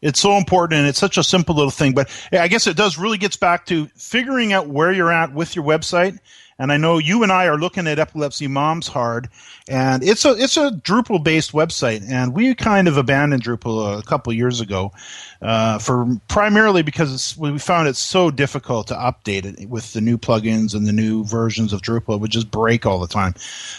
It's 0.00 0.18
so 0.18 0.38
important 0.38 0.80
and 0.80 0.88
it's 0.88 0.98
such 0.98 1.18
a 1.18 1.22
simple 1.22 1.54
little 1.54 1.70
thing, 1.70 1.92
but 1.92 2.10
I 2.32 2.48
guess 2.48 2.66
it 2.66 2.76
does 2.76 2.96
really 2.96 3.18
gets 3.18 3.36
back 3.36 3.66
to 3.66 3.88
figuring 3.94 4.54
out 4.54 4.68
where 4.68 4.90
you're 4.90 5.12
at 5.12 5.34
with 5.34 5.54
your 5.54 5.66
website 5.66 6.18
and 6.58 6.72
I 6.72 6.76
know 6.76 6.98
you 6.98 7.22
and 7.22 7.32
I 7.32 7.46
are 7.46 7.58
looking 7.58 7.86
at 7.86 7.98
Epilepsy 7.98 8.46
Moms 8.46 8.88
hard, 8.88 9.28
and 9.68 10.02
it's 10.02 10.24
a 10.24 10.32
it's 10.32 10.56
a 10.56 10.70
Drupal 10.70 11.22
based 11.22 11.52
website, 11.52 12.08
and 12.08 12.34
we 12.34 12.54
kind 12.54 12.88
of 12.88 12.96
abandoned 12.96 13.42
Drupal 13.42 13.98
a 13.98 14.02
couple 14.02 14.32
years 14.32 14.60
ago, 14.60 14.92
uh, 15.40 15.78
for 15.78 16.06
primarily 16.28 16.82
because 16.82 17.36
we 17.38 17.58
found 17.58 17.88
it 17.88 17.96
so 17.96 18.30
difficult 18.30 18.86
to 18.88 18.94
update 18.94 19.44
it 19.44 19.68
with 19.68 19.92
the 19.92 20.00
new 20.00 20.18
plugins 20.18 20.74
and 20.74 20.86
the 20.86 20.92
new 20.92 21.24
versions 21.24 21.72
of 21.72 21.82
Drupal. 21.82 22.16
It 22.16 22.20
would 22.20 22.30
just 22.30 22.50
break 22.50 22.86
all 22.86 23.00
the 23.00 23.08
time. 23.08 23.34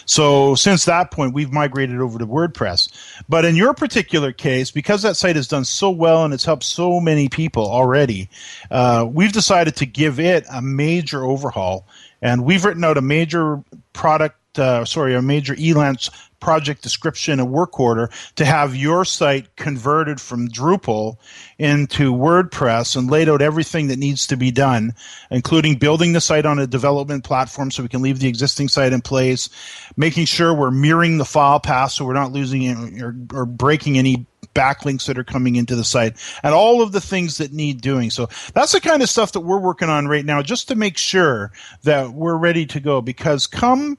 So 0.06 0.54
since 0.54 0.84
that 0.84 1.10
point, 1.10 1.34
we've 1.34 1.52
migrated 1.52 2.00
over 2.00 2.18
to 2.18 2.26
WordPress. 2.26 2.88
But 3.28 3.44
in 3.44 3.56
your 3.56 3.74
particular 3.74 4.32
case, 4.32 4.70
because 4.70 5.02
that 5.02 5.16
site 5.16 5.36
has 5.36 5.48
done 5.48 5.64
so 5.64 5.90
well 5.90 6.24
and 6.24 6.34
it's 6.34 6.44
helped 6.44 6.64
so 6.64 7.00
many 7.00 7.28
people 7.28 7.66
already, 7.66 8.28
uh, 8.70 9.06
we've 9.10 9.32
decided 9.32 9.76
to 9.76 9.86
give 9.86 10.20
it 10.20 10.44
a 10.52 10.60
major 10.60 11.24
overhaul 11.24 11.86
and 12.24 12.42
we've 12.42 12.64
written 12.64 12.82
out 12.82 12.96
a 12.96 13.02
major 13.02 13.62
product, 13.92 14.58
uh, 14.58 14.86
sorry, 14.86 15.14
a 15.14 15.20
major 15.20 15.54
Elance 15.54 16.10
project 16.40 16.82
description, 16.82 17.38
a 17.38 17.44
work 17.44 17.78
order 17.78 18.10
to 18.36 18.46
have 18.46 18.74
your 18.74 19.04
site 19.04 19.54
converted 19.56 20.20
from 20.20 20.48
Drupal 20.48 21.16
into 21.58 22.14
WordPress 22.14 22.96
and 22.96 23.10
laid 23.10 23.28
out 23.28 23.42
everything 23.42 23.88
that 23.88 23.98
needs 23.98 24.26
to 24.28 24.38
be 24.38 24.50
done, 24.50 24.94
including 25.30 25.76
building 25.76 26.14
the 26.14 26.20
site 26.20 26.46
on 26.46 26.58
a 26.58 26.66
development 26.66 27.24
platform 27.24 27.70
so 27.70 27.82
we 27.82 27.90
can 27.90 28.02
leave 28.02 28.20
the 28.20 28.28
existing 28.28 28.68
site 28.68 28.94
in 28.94 29.02
place, 29.02 29.50
making 29.96 30.24
sure 30.24 30.54
we're 30.54 30.70
mirroring 30.70 31.18
the 31.18 31.24
file 31.26 31.60
path 31.60 31.92
so 31.92 32.06
we're 32.06 32.14
not 32.14 32.32
losing 32.32 33.02
or, 33.02 33.14
or 33.34 33.44
breaking 33.44 33.98
any 33.98 34.26
backlinks 34.54 35.06
that 35.06 35.18
are 35.18 35.24
coming 35.24 35.56
into 35.56 35.76
the 35.76 35.84
site 35.84 36.16
and 36.42 36.54
all 36.54 36.82
of 36.82 36.92
the 36.92 37.00
things 37.00 37.38
that 37.38 37.52
need 37.52 37.80
doing. 37.80 38.10
So 38.10 38.28
that's 38.54 38.72
the 38.72 38.80
kind 38.80 39.02
of 39.02 39.10
stuff 39.10 39.32
that 39.32 39.40
we're 39.40 39.58
working 39.58 39.88
on 39.88 40.08
right 40.08 40.24
now 40.24 40.42
just 40.42 40.68
to 40.68 40.74
make 40.74 40.96
sure 40.96 41.52
that 41.82 42.10
we're 42.10 42.36
ready 42.36 42.66
to 42.66 42.80
go 42.80 43.00
because 43.00 43.46
come 43.46 43.98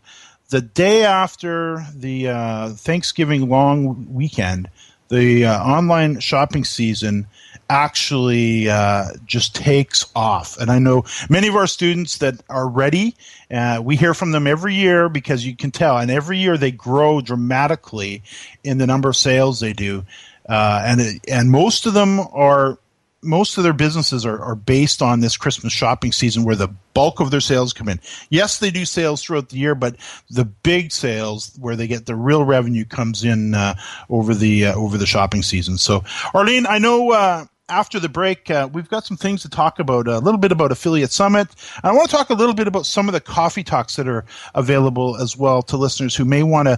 the 0.49 0.61
day 0.61 1.03
after 1.03 1.85
the 1.93 2.29
uh, 2.29 2.69
Thanksgiving 2.69 3.49
long 3.49 4.13
weekend, 4.13 4.69
the 5.09 5.45
uh, 5.45 5.63
online 5.63 6.19
shopping 6.19 6.63
season 6.63 7.27
actually 7.69 8.69
uh, 8.69 9.05
just 9.25 9.55
takes 9.55 10.05
off. 10.15 10.57
And 10.57 10.69
I 10.69 10.79
know 10.79 11.05
many 11.29 11.47
of 11.47 11.55
our 11.55 11.67
students 11.67 12.19
that 12.19 12.41
are 12.49 12.67
ready. 12.67 13.15
Uh, 13.49 13.81
we 13.83 13.95
hear 13.95 14.13
from 14.13 14.31
them 14.31 14.45
every 14.45 14.75
year 14.75 15.09
because 15.09 15.45
you 15.45 15.55
can 15.55 15.71
tell, 15.71 15.97
and 15.97 16.11
every 16.11 16.37
year 16.37 16.57
they 16.57 16.71
grow 16.71 17.21
dramatically 17.21 18.23
in 18.63 18.77
the 18.77 18.87
number 18.87 19.09
of 19.09 19.15
sales 19.15 19.59
they 19.59 19.73
do 19.73 20.05
uh, 20.47 20.83
and 20.85 21.21
and 21.27 21.49
most 21.49 21.85
of 21.85 21.93
them 21.93 22.19
are 22.19 22.77
most 23.25 23.57
of 23.57 23.63
their 23.63 23.73
businesses 23.73 24.25
are, 24.25 24.39
are 24.39 24.55
based 24.55 25.01
on 25.01 25.19
this 25.19 25.35
Christmas 25.35 25.73
shopping 25.73 26.11
season 26.11 26.43
where 26.43 26.55
the 26.55 26.67
bulk 26.93 27.19
of 27.19 27.31
their 27.31 27.41
sales 27.41 27.73
come 27.73 27.89
in. 27.89 27.99
Yes, 28.29 28.59
they 28.59 28.71
do 28.71 28.85
sales 28.85 29.23
throughout 29.23 29.49
the 29.49 29.57
year, 29.57 29.75
but 29.75 29.95
the 30.29 30.45
big 30.45 30.91
sales 30.91 31.57
where 31.59 31.75
they 31.75 31.87
get 31.87 32.05
the 32.05 32.15
real 32.15 32.45
revenue 32.45 32.85
comes 32.85 33.23
in 33.23 33.55
uh, 33.55 33.75
over 34.09 34.33
the 34.33 34.67
uh, 34.67 34.75
over 34.75 34.97
the 34.97 35.07
shopping 35.07 35.41
season. 35.41 35.77
So, 35.77 36.03
Arlene, 36.33 36.65
I 36.67 36.77
know. 36.77 37.11
Uh, 37.11 37.45
after 37.67 37.99
the 37.99 38.09
break, 38.09 38.51
uh, 38.51 38.69
we've 38.71 38.89
got 38.89 39.05
some 39.05 39.17
things 39.17 39.41
to 39.41 39.49
talk 39.49 39.79
about. 39.79 40.07
A 40.07 40.19
little 40.19 40.37
bit 40.39 40.51
about 40.51 40.71
Affiliate 40.71 41.11
Summit. 41.11 41.47
I 41.83 41.91
want 41.93 42.07
to 42.07 42.15
talk 42.15 42.29
a 42.29 42.35
little 42.35 42.53
bit 42.53 42.67
about 42.67 42.85
some 42.85 43.09
of 43.09 43.13
the 43.13 43.19
coffee 43.19 43.63
talks 43.63 43.95
that 43.95 44.07
are 44.07 44.23
available 44.53 45.17
as 45.17 45.35
well 45.35 45.63
to 45.63 45.77
listeners 45.77 46.15
who 46.15 46.25
may 46.25 46.43
want 46.43 46.67
to 46.67 46.77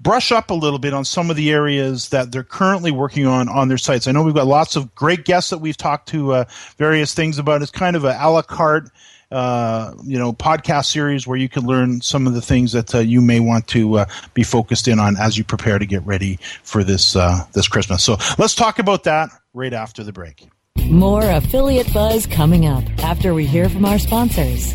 brush 0.00 0.32
up 0.32 0.50
a 0.50 0.54
little 0.54 0.78
bit 0.78 0.94
on 0.94 1.04
some 1.04 1.30
of 1.30 1.36
the 1.36 1.50
areas 1.50 2.08
that 2.08 2.32
they're 2.32 2.42
currently 2.42 2.90
working 2.90 3.26
on 3.26 3.48
on 3.48 3.68
their 3.68 3.78
sites. 3.78 4.08
I 4.08 4.12
know 4.12 4.22
we've 4.22 4.34
got 4.34 4.46
lots 4.46 4.76
of 4.76 4.94
great 4.94 5.24
guests 5.24 5.50
that 5.50 5.58
we've 5.58 5.76
talked 5.76 6.08
to 6.08 6.32
uh, 6.32 6.44
various 6.78 7.14
things 7.14 7.38
about. 7.38 7.62
It's 7.62 7.70
kind 7.70 7.96
of 7.96 8.04
a 8.04 8.16
a 8.20 8.30
la 8.30 8.42
carte. 8.42 8.90
Uh, 9.32 9.94
you 10.02 10.18
know, 10.18 10.32
podcast 10.32 10.86
series 10.86 11.24
where 11.24 11.38
you 11.38 11.48
can 11.48 11.64
learn 11.64 12.00
some 12.00 12.26
of 12.26 12.34
the 12.34 12.42
things 12.42 12.72
that 12.72 12.92
uh, 12.96 12.98
you 12.98 13.20
may 13.20 13.38
want 13.38 13.64
to 13.68 13.98
uh, 13.98 14.04
be 14.34 14.42
focused 14.42 14.88
in 14.88 14.98
on 14.98 15.16
as 15.18 15.38
you 15.38 15.44
prepare 15.44 15.78
to 15.78 15.86
get 15.86 16.04
ready 16.04 16.36
for 16.64 16.82
this 16.82 17.14
uh, 17.14 17.38
this 17.52 17.68
Christmas. 17.68 18.02
So 18.02 18.16
let's 18.38 18.56
talk 18.56 18.80
about 18.80 19.04
that 19.04 19.30
right 19.54 19.72
after 19.72 20.02
the 20.02 20.12
break. 20.12 20.48
More 20.86 21.22
affiliate 21.22 21.92
buzz 21.94 22.26
coming 22.26 22.66
up 22.66 22.82
after 23.04 23.32
we 23.32 23.46
hear 23.46 23.68
from 23.68 23.84
our 23.84 24.00
sponsors. 24.00 24.74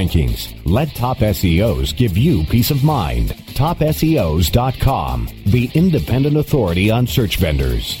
rankings. 0.00 0.54
Let 0.64 0.88
Top 0.94 1.18
SEOs 1.18 1.94
give 1.96 2.16
you 2.16 2.44
peace 2.44 2.70
of 2.70 2.82
mind. 2.82 3.30
TopSEOs.com, 3.54 5.28
the 5.46 5.70
independent 5.74 6.36
authority 6.36 6.90
on 6.90 7.06
search 7.06 7.36
vendors. 7.36 8.00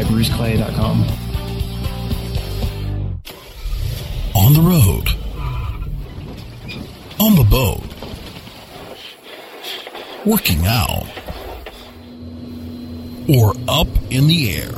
at 0.00 0.06
bruceclay.com. 0.06 1.04
On 4.34 4.52
the 4.52 4.60
road. 4.60 5.08
On 7.18 7.34
the 7.34 7.44
boat. 7.44 7.82
Working 10.24 10.66
out. 10.66 11.06
Or 13.28 13.54
up 13.68 13.88
in 14.10 14.26
the 14.26 14.54
air. 14.56 14.72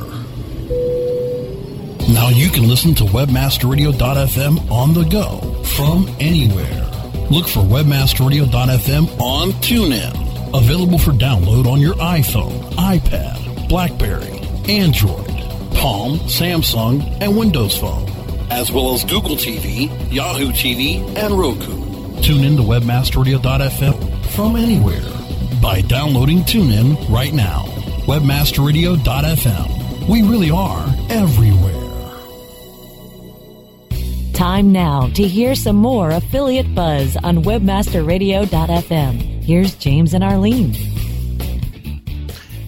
Now 2.13 2.29
you 2.29 2.49
can 2.49 2.67
listen 2.67 2.95
to 2.95 3.03
WebmasterRadio.fm 3.03 4.71
on 4.71 4.93
the 4.93 5.03
go 5.03 5.63
from 5.63 6.07
anywhere. 6.19 6.85
Look 7.29 7.47
for 7.47 7.59
WebmasterRadio.fm 7.59 9.19
on 9.19 9.51
TuneIn. 9.61 10.57
Available 10.57 10.97
for 10.97 11.11
download 11.11 11.67
on 11.67 11.79
your 11.79 11.93
iPhone, 11.95 12.59
iPad, 12.73 13.69
Blackberry, 13.69 14.38
Android, 14.69 15.27
Palm, 15.73 16.19
Samsung, 16.19 17.01
and 17.21 17.35
Windows 17.35 17.75
Phone, 17.75 18.07
as 18.51 18.71
well 18.71 18.93
as 18.93 19.03
Google 19.03 19.35
TV, 19.35 19.89
Yahoo 20.13 20.51
TV, 20.51 20.99
and 21.17 21.33
Roku. 21.33 22.21
Tune 22.21 22.43
in 22.43 22.55
to 22.55 22.61
WebmasterRadio.fm 22.61 24.25
from 24.27 24.55
anywhere 24.55 25.01
by 25.59 25.81
downloading 25.81 26.41
TuneIn 26.41 27.09
right 27.09 27.33
now. 27.33 27.63
WebmasterRadio.fm. 28.05 30.07
We 30.07 30.21
really 30.21 30.51
are 30.51 30.85
everywhere. 31.09 31.73
Time 34.33 34.71
now 34.71 35.07
to 35.15 35.27
hear 35.27 35.55
some 35.55 35.77
more 35.77 36.11
affiliate 36.11 36.75
buzz 36.75 37.17
on 37.17 37.43
webmasterradio.fm. 37.43 39.43
Here's 39.43 39.73
James 39.73 40.13
and 40.13 40.23
Arlene. 40.23 40.75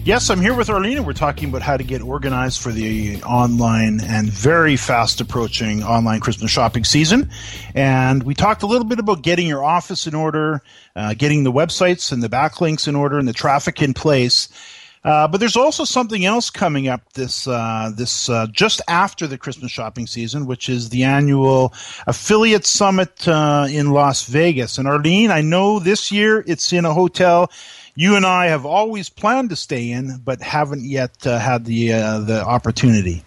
Yes, 0.04 0.30
I'm 0.30 0.40
here 0.40 0.52
with 0.52 0.68
Arlene, 0.68 1.04
we're 1.04 1.12
talking 1.12 1.48
about 1.48 1.62
how 1.62 1.76
to 1.76 1.84
get 1.84 2.02
organized 2.02 2.60
for 2.60 2.72
the 2.72 3.22
online 3.22 4.00
and 4.02 4.28
very 4.28 4.74
fast 4.74 5.20
approaching 5.20 5.84
online 5.84 6.18
Christmas 6.18 6.50
shopping 6.50 6.82
season. 6.82 7.30
And 7.72 8.24
we 8.24 8.34
talked 8.34 8.64
a 8.64 8.66
little 8.66 8.84
bit 8.84 8.98
about 8.98 9.22
getting 9.22 9.46
your 9.46 9.62
office 9.62 10.08
in 10.08 10.16
order, 10.16 10.60
uh, 10.96 11.14
getting 11.14 11.44
the 11.44 11.52
websites 11.52 12.10
and 12.10 12.20
the 12.20 12.28
backlinks 12.28 12.88
in 12.88 12.96
order, 12.96 13.16
and 13.16 13.28
the 13.28 13.32
traffic 13.32 13.80
in 13.80 13.94
place. 13.94 14.48
Uh, 15.04 15.28
but 15.28 15.38
there's 15.38 15.56
also 15.56 15.84
something 15.84 16.24
else 16.24 16.50
coming 16.50 16.88
up 16.88 17.12
this 17.12 17.46
uh, 17.46 17.92
this 17.94 18.28
uh, 18.28 18.48
just 18.50 18.82
after 18.88 19.28
the 19.28 19.38
Christmas 19.38 19.70
shopping 19.70 20.08
season, 20.08 20.46
which 20.46 20.68
is 20.68 20.88
the 20.88 21.04
annual 21.04 21.72
affiliate 22.08 22.66
summit 22.66 23.28
uh, 23.28 23.66
in 23.70 23.92
Las 23.92 24.24
Vegas. 24.26 24.78
And 24.78 24.88
Arlene, 24.88 25.30
I 25.30 25.42
know 25.42 25.78
this 25.78 26.10
year 26.10 26.42
it's 26.46 26.72
in 26.72 26.84
a 26.84 26.92
hotel 26.92 27.50
you 27.94 28.16
and 28.16 28.24
I 28.24 28.46
have 28.46 28.64
always 28.64 29.08
planned 29.08 29.50
to 29.50 29.56
stay 29.56 29.90
in, 29.90 30.20
but 30.24 30.40
haven't 30.40 30.84
yet 30.84 31.26
uh, 31.26 31.38
had 31.38 31.64
the 31.64 31.92
uh, 31.92 32.20
the 32.20 32.44
opportunity. 32.44 33.24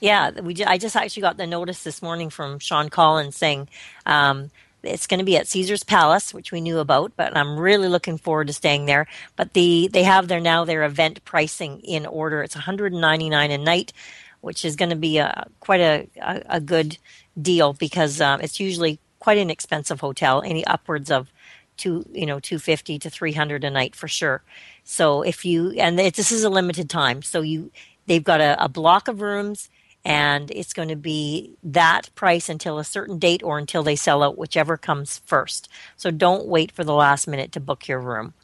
Yeah, 0.00 0.30
we. 0.40 0.64
I 0.64 0.78
just 0.78 0.96
actually 0.96 1.22
got 1.22 1.36
the 1.36 1.46
notice 1.46 1.82
this 1.82 2.02
morning 2.02 2.30
from 2.30 2.58
Shawn 2.58 2.90
Collins 2.90 3.36
saying. 3.36 3.68
Um, 4.06 4.50
it's 4.84 5.06
going 5.06 5.18
to 5.18 5.24
be 5.24 5.36
at 5.36 5.46
Caesars 5.46 5.84
Palace, 5.84 6.34
which 6.34 6.50
we 6.50 6.60
knew 6.60 6.80
about, 6.80 7.12
but 7.14 7.36
I'm 7.36 7.56
really 7.56 7.86
looking 7.86 8.18
forward 8.18 8.48
to 8.48 8.52
staying 8.52 8.86
there. 8.86 9.06
But 9.36 9.52
the 9.52 9.88
they 9.92 10.02
have 10.02 10.26
their 10.26 10.40
now 10.40 10.64
their 10.64 10.82
event 10.82 11.24
pricing 11.24 11.78
in 11.80 12.04
order. 12.04 12.42
It's 12.42 12.56
199 12.56 13.50
a 13.52 13.58
night, 13.58 13.92
which 14.40 14.64
is 14.64 14.74
going 14.74 14.90
to 14.90 14.96
be 14.96 15.18
a 15.18 15.46
quite 15.60 15.80
a 15.80 16.08
a, 16.20 16.56
a 16.56 16.60
good 16.60 16.98
deal 17.40 17.74
because 17.74 18.20
um, 18.20 18.40
it's 18.40 18.58
usually 18.58 18.98
quite 19.20 19.38
an 19.38 19.50
expensive 19.50 20.00
hotel, 20.00 20.42
any 20.44 20.66
upwards 20.66 21.10
of 21.12 21.30
two 21.82 22.06
you 22.12 22.26
know 22.26 22.38
250 22.38 22.98
to 23.00 23.10
300 23.10 23.64
a 23.64 23.70
night 23.70 23.96
for 23.96 24.08
sure. 24.08 24.42
So 24.84 25.22
if 25.22 25.44
you 25.44 25.72
and 25.72 25.98
it, 25.98 26.14
this 26.14 26.32
is 26.32 26.44
a 26.44 26.50
limited 26.50 26.88
time, 26.88 27.22
so 27.22 27.40
you 27.40 27.70
they've 28.06 28.24
got 28.24 28.40
a, 28.40 28.62
a 28.62 28.68
block 28.68 29.08
of 29.08 29.20
rooms 29.20 29.68
and 30.04 30.50
it's 30.50 30.72
going 30.72 30.88
to 30.88 30.96
be 30.96 31.54
that 31.62 32.10
price 32.14 32.48
until 32.48 32.78
a 32.78 32.84
certain 32.84 33.18
date 33.18 33.42
or 33.42 33.58
until 33.58 33.82
they 33.82 33.94
sell 33.94 34.22
out, 34.22 34.36
whichever 34.36 34.76
comes 34.76 35.20
first. 35.26 35.68
So 35.96 36.10
don't 36.10 36.46
wait 36.46 36.72
for 36.72 36.82
the 36.82 36.94
last 36.94 37.28
minute 37.28 37.52
to 37.52 37.60
book 37.60 37.86
your 37.86 38.00
room. 38.00 38.34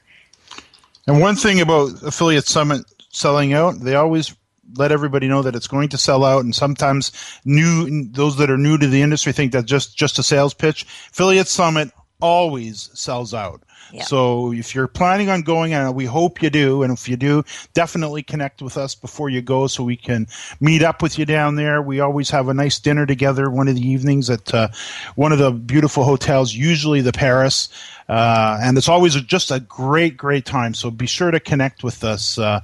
And 1.08 1.20
one 1.20 1.34
thing 1.34 1.60
about 1.60 2.02
Affiliate 2.02 2.46
Summit 2.46 2.82
selling 3.10 3.54
out, 3.54 3.80
they 3.80 3.96
always 3.96 4.36
let 4.76 4.92
everybody 4.92 5.26
know 5.26 5.42
that 5.42 5.56
it's 5.56 5.66
going 5.66 5.88
to 5.88 5.98
sell 5.98 6.24
out 6.24 6.44
and 6.44 6.54
sometimes 6.54 7.10
new 7.44 8.04
those 8.10 8.36
that 8.36 8.50
are 8.50 8.58
new 8.58 8.76
to 8.76 8.86
the 8.86 9.00
industry 9.00 9.32
think 9.32 9.52
that 9.52 9.64
just 9.64 9.96
just 9.96 10.18
a 10.18 10.22
sales 10.22 10.52
pitch 10.52 10.84
affiliate 11.10 11.48
summit 11.48 11.90
always 12.20 12.90
sells 12.94 13.34
out. 13.34 13.62
So 14.02 14.52
if 14.52 14.74
you're 14.74 14.86
planning 14.86 15.30
on 15.30 15.42
going 15.42 15.72
and 15.72 15.94
we 15.94 16.04
hope 16.04 16.42
you 16.42 16.50
do 16.50 16.82
and 16.82 16.92
if 16.92 17.08
you 17.08 17.16
do 17.16 17.42
definitely 17.72 18.22
connect 18.22 18.60
with 18.60 18.76
us 18.76 18.94
before 18.94 19.30
you 19.30 19.40
go 19.40 19.66
so 19.66 19.82
we 19.82 19.96
can 19.96 20.26
meet 20.60 20.82
up 20.82 21.00
with 21.00 21.18
you 21.18 21.24
down 21.24 21.56
there. 21.56 21.80
We 21.80 22.00
always 22.00 22.28
have 22.30 22.48
a 22.48 22.54
nice 22.54 22.78
dinner 22.78 23.06
together 23.06 23.50
one 23.50 23.68
of 23.68 23.76
the 23.76 23.86
evenings 23.86 24.28
at 24.28 24.52
uh, 24.52 24.68
one 25.14 25.32
of 25.32 25.38
the 25.38 25.52
beautiful 25.52 26.04
hotels 26.04 26.54
usually 26.54 27.00
the 27.00 27.12
paris 27.12 27.68
uh, 28.08 28.58
and 28.62 28.76
it's 28.76 28.88
always 28.88 29.16
a, 29.16 29.20
just 29.20 29.50
a 29.50 29.60
great 29.60 30.16
great 30.16 30.44
time. 30.44 30.74
So 30.74 30.90
be 30.90 31.06
sure 31.06 31.30
to 31.30 31.40
connect 31.40 31.82
with 31.82 32.04
us 32.04 32.38
uh, 32.38 32.60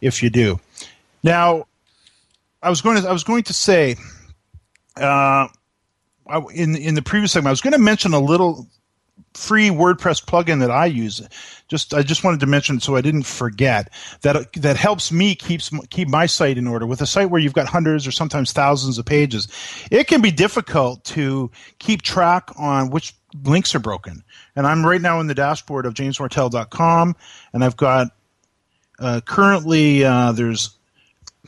if 0.00 0.22
you 0.22 0.30
do. 0.30 0.58
Now 1.22 1.66
i 2.64 2.70
was 2.70 2.80
going 2.80 3.00
to 3.00 3.08
i 3.08 3.12
was 3.12 3.24
going 3.24 3.42
to 3.44 3.52
say 3.52 3.94
uh, 4.96 5.46
I, 6.26 6.38
in 6.54 6.74
in 6.74 6.94
the 6.94 7.02
previous 7.02 7.32
segment 7.32 7.48
i 7.48 7.52
was 7.52 7.60
going 7.60 7.74
to 7.74 7.78
mention 7.78 8.14
a 8.14 8.18
little 8.18 8.66
free 9.34 9.68
WordPress 9.68 10.24
plugin 10.24 10.60
that 10.60 10.70
I 10.70 10.86
use. 10.86 11.20
Just 11.68 11.92
I 11.94 12.02
just 12.02 12.24
wanted 12.24 12.40
to 12.40 12.46
mention 12.46 12.80
so 12.80 12.96
I 12.96 13.00
didn't 13.00 13.24
forget 13.24 13.92
that 14.22 14.52
that 14.54 14.76
helps 14.76 15.10
me 15.10 15.34
keeps 15.34 15.70
keep 15.90 16.08
my 16.08 16.26
site 16.26 16.58
in 16.58 16.66
order. 16.66 16.86
With 16.86 17.00
a 17.00 17.06
site 17.06 17.30
where 17.30 17.40
you've 17.40 17.52
got 17.52 17.66
hundreds 17.66 18.06
or 18.06 18.12
sometimes 18.12 18.52
thousands 18.52 18.98
of 18.98 19.06
pages, 19.06 19.48
it 19.90 20.06
can 20.06 20.20
be 20.20 20.30
difficult 20.30 21.04
to 21.04 21.50
keep 21.78 22.02
track 22.02 22.50
on 22.56 22.90
which 22.90 23.14
links 23.42 23.74
are 23.74 23.80
broken. 23.80 24.22
And 24.54 24.66
I'm 24.66 24.86
right 24.86 25.00
now 25.00 25.20
in 25.20 25.26
the 25.26 25.34
dashboard 25.34 25.86
of 25.86 25.94
jamesmartell.com, 25.94 27.16
and 27.52 27.64
I've 27.64 27.76
got 27.76 28.08
uh, 28.98 29.20
currently 29.24 30.04
uh, 30.04 30.32
there's 30.32 30.76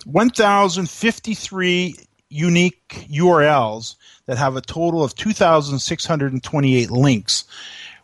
1,053 0.05 1.95
unique 2.29 3.07
URLs 3.11 3.97
that 4.27 4.39
have 4.39 4.57
a 4.57 4.61
total 4.61 5.03
of 5.05 5.15
2,628 5.15 6.91
links 6.91 7.45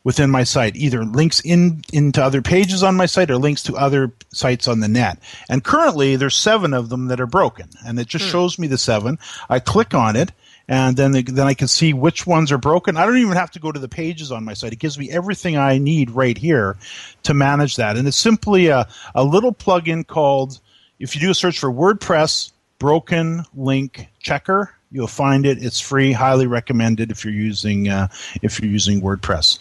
within 0.05 0.31
my 0.31 0.43
site, 0.43 0.75
either 0.75 1.05
links 1.05 1.41
in 1.41 1.83
into 1.93 2.23
other 2.23 2.43
pages 2.43 2.83
on 2.83 2.97
my 2.97 3.07
site 3.07 3.31
or 3.31 3.37
links 3.37 3.63
to 3.63 3.77
other 3.77 4.13
sites 4.33 4.67
on 4.67 4.81
the 4.81 4.89
net. 4.89 5.19
And 5.49 5.63
currently, 5.63 6.17
there's 6.17 6.37
seven 6.37 6.75
of 6.75 6.89
them 6.89 7.07
that 7.07 7.21
are 7.21 7.27
broken, 7.27 7.69
and 7.87 7.99
it 8.01 8.09
just 8.09 8.25
Hmm. 8.27 8.31
shows 8.33 8.59
me 8.59 8.67
the 8.67 8.79
seven. 8.79 9.19
I 9.49 9.59
click 9.61 9.95
on 9.95 10.17
it. 10.17 10.33
And 10.69 10.97
then, 10.97 11.11
the, 11.11 11.23
then 11.23 11.49
I 11.49 11.55
can 11.55 11.67
see 11.67 11.93
which 11.93 12.25
ones 12.25 12.53
are 12.53 12.57
broken. 12.57 12.97
I 12.97 13.05
don't 13.05 13.19
even 13.19 13.37
have 13.37 13.51
to 13.51 13.59
go 13.59 13.73
to 13.73 13.81
the 13.81 13.89
pages 13.89 14.31
on 14.31 14.45
my 14.45 14.55
site. 14.55 14.73
It 14.73 14.79
gives 14.79 14.97
me 14.97 15.11
everything 15.11 15.57
I 15.59 15.77
need 15.79 16.13
right 16.13 16.39
here 16.39 16.77
to 17.25 17.35
manage 17.35 17.77
that. 17.77 17.97
And 17.97 18.07
it's 18.07 18.17
simply 18.17 18.69
a, 18.69 18.87
a 19.13 19.25
little 19.25 19.53
plugin 19.53 20.07
called, 20.07 20.61
if 21.01 21.17
you 21.17 21.21
do 21.21 21.33
a 21.33 21.35
search 21.35 21.59
for 21.59 21.71
WordPress 21.71 22.52
broken 22.83 23.45
link 23.55 24.09
checker, 24.19 24.75
you'll 24.91 25.07
find 25.07 25.47
it. 25.47 25.63
It's 25.63 25.79
free, 25.79 26.11
highly 26.11 26.49
recommended 26.49 27.13
if 27.13 27.25
you're 27.25 27.33
using 27.33 27.89
uh, 27.89 28.09
if 28.43 28.61
you're 28.61 28.73
using 28.73 29.01
WordPress. 29.01 29.61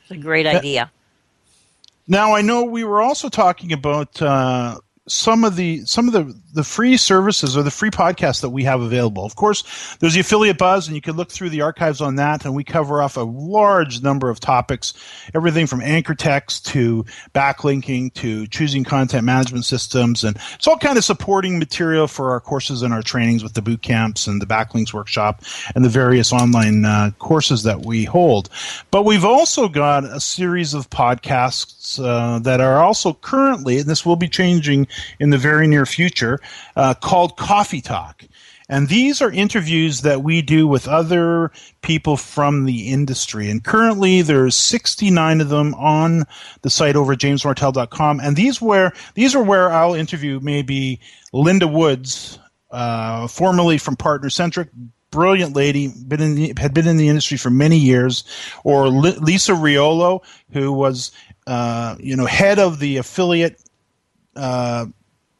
It's 0.00 0.12
a 0.12 0.16
great 0.16 0.46
idea. 0.46 0.90
Now 2.08 2.34
I 2.34 2.40
know 2.40 2.64
we 2.64 2.84
were 2.84 3.02
also 3.02 3.28
talking 3.28 3.74
about 3.74 4.22
uh, 4.22 4.78
some 5.08 5.44
of 5.44 5.56
the 5.56 5.84
some 5.84 6.06
of 6.06 6.12
the 6.12 6.34
the 6.54 6.64
free 6.64 6.96
services 6.96 7.56
or 7.56 7.62
the 7.62 7.70
free 7.70 7.90
podcasts 7.90 8.40
that 8.40 8.50
we 8.50 8.64
have 8.64 8.80
available. 8.80 9.24
Of 9.24 9.36
course, 9.36 9.96
there's 10.00 10.14
the 10.14 10.20
affiliate 10.20 10.58
buzz, 10.58 10.86
and 10.86 10.96
you 10.96 11.02
can 11.02 11.16
look 11.16 11.30
through 11.30 11.50
the 11.50 11.60
archives 11.60 12.00
on 12.00 12.16
that, 12.16 12.44
and 12.44 12.54
we 12.54 12.64
cover 12.64 13.02
off 13.02 13.16
a 13.16 13.20
large 13.20 14.02
number 14.02 14.30
of 14.30 14.40
topics, 14.40 14.94
everything 15.34 15.66
from 15.66 15.82
anchor 15.82 16.14
text 16.14 16.66
to 16.68 17.04
backlinking 17.34 18.12
to 18.14 18.46
choosing 18.46 18.82
content 18.82 19.24
management 19.24 19.64
systems, 19.66 20.24
and 20.24 20.36
it's 20.54 20.66
all 20.66 20.78
kind 20.78 20.98
of 20.98 21.04
supporting 21.04 21.58
material 21.58 22.08
for 22.08 22.30
our 22.30 22.40
courses 22.40 22.82
and 22.82 22.94
our 22.94 23.02
trainings 23.02 23.42
with 23.42 23.54
the 23.54 23.62
boot 23.62 23.82
camps 23.82 24.26
and 24.26 24.40
the 24.40 24.46
backlinks 24.46 24.92
workshop 24.92 25.42
and 25.74 25.84
the 25.84 25.88
various 25.88 26.32
online 26.32 26.84
uh, 26.84 27.10
courses 27.18 27.62
that 27.62 27.84
we 27.84 28.04
hold. 28.04 28.48
But 28.90 29.04
we've 29.04 29.24
also 29.24 29.68
got 29.68 30.04
a 30.04 30.20
series 30.20 30.74
of 30.74 30.90
podcasts 30.90 32.02
uh, 32.02 32.38
that 32.40 32.60
are 32.60 32.82
also 32.82 33.12
currently, 33.12 33.78
and 33.78 33.86
this 33.86 34.04
will 34.04 34.16
be 34.16 34.28
changing 34.28 34.88
in 35.20 35.30
the 35.30 35.38
very 35.38 35.66
near 35.66 35.86
future 35.86 36.38
uh, 36.76 36.94
called 36.94 37.36
Coffee 37.36 37.80
Talk. 37.80 38.24
And 38.70 38.88
these 38.88 39.22
are 39.22 39.30
interviews 39.30 40.02
that 40.02 40.22
we 40.22 40.42
do 40.42 40.66
with 40.66 40.86
other 40.86 41.50
people 41.80 42.18
from 42.18 42.66
the 42.66 42.88
industry. 42.88 43.50
And 43.50 43.64
currently 43.64 44.20
there's 44.20 44.56
69 44.56 45.40
of 45.40 45.48
them 45.48 45.74
on 45.74 46.24
the 46.60 46.68
site 46.68 46.94
over 46.94 47.14
at 47.14 47.18
jamesmartell.com. 47.18 48.20
And 48.20 48.36
these 48.36 48.60
where 48.60 48.92
these 49.14 49.34
are 49.34 49.42
where 49.42 49.70
I'll 49.70 49.94
interview 49.94 50.38
maybe 50.42 51.00
Linda 51.32 51.66
Woods, 51.66 52.38
uh, 52.70 53.26
formerly 53.28 53.78
from 53.78 53.96
Partner 53.96 54.28
Centric, 54.28 54.68
brilliant 55.10 55.56
lady, 55.56 55.88
been 55.88 56.20
in 56.20 56.34
the, 56.34 56.52
had 56.58 56.74
been 56.74 56.86
in 56.86 56.98
the 56.98 57.08
industry 57.08 57.38
for 57.38 57.50
many 57.50 57.78
years, 57.78 58.24
or 58.64 58.88
Lisa 58.88 59.52
Riolo, 59.52 60.22
who 60.52 60.72
was 60.72 61.12
uh, 61.46 61.96
you 61.98 62.16
know 62.16 62.26
head 62.26 62.58
of 62.58 62.78
the 62.78 62.98
affiliate 62.98 63.58
uh, 64.38 64.86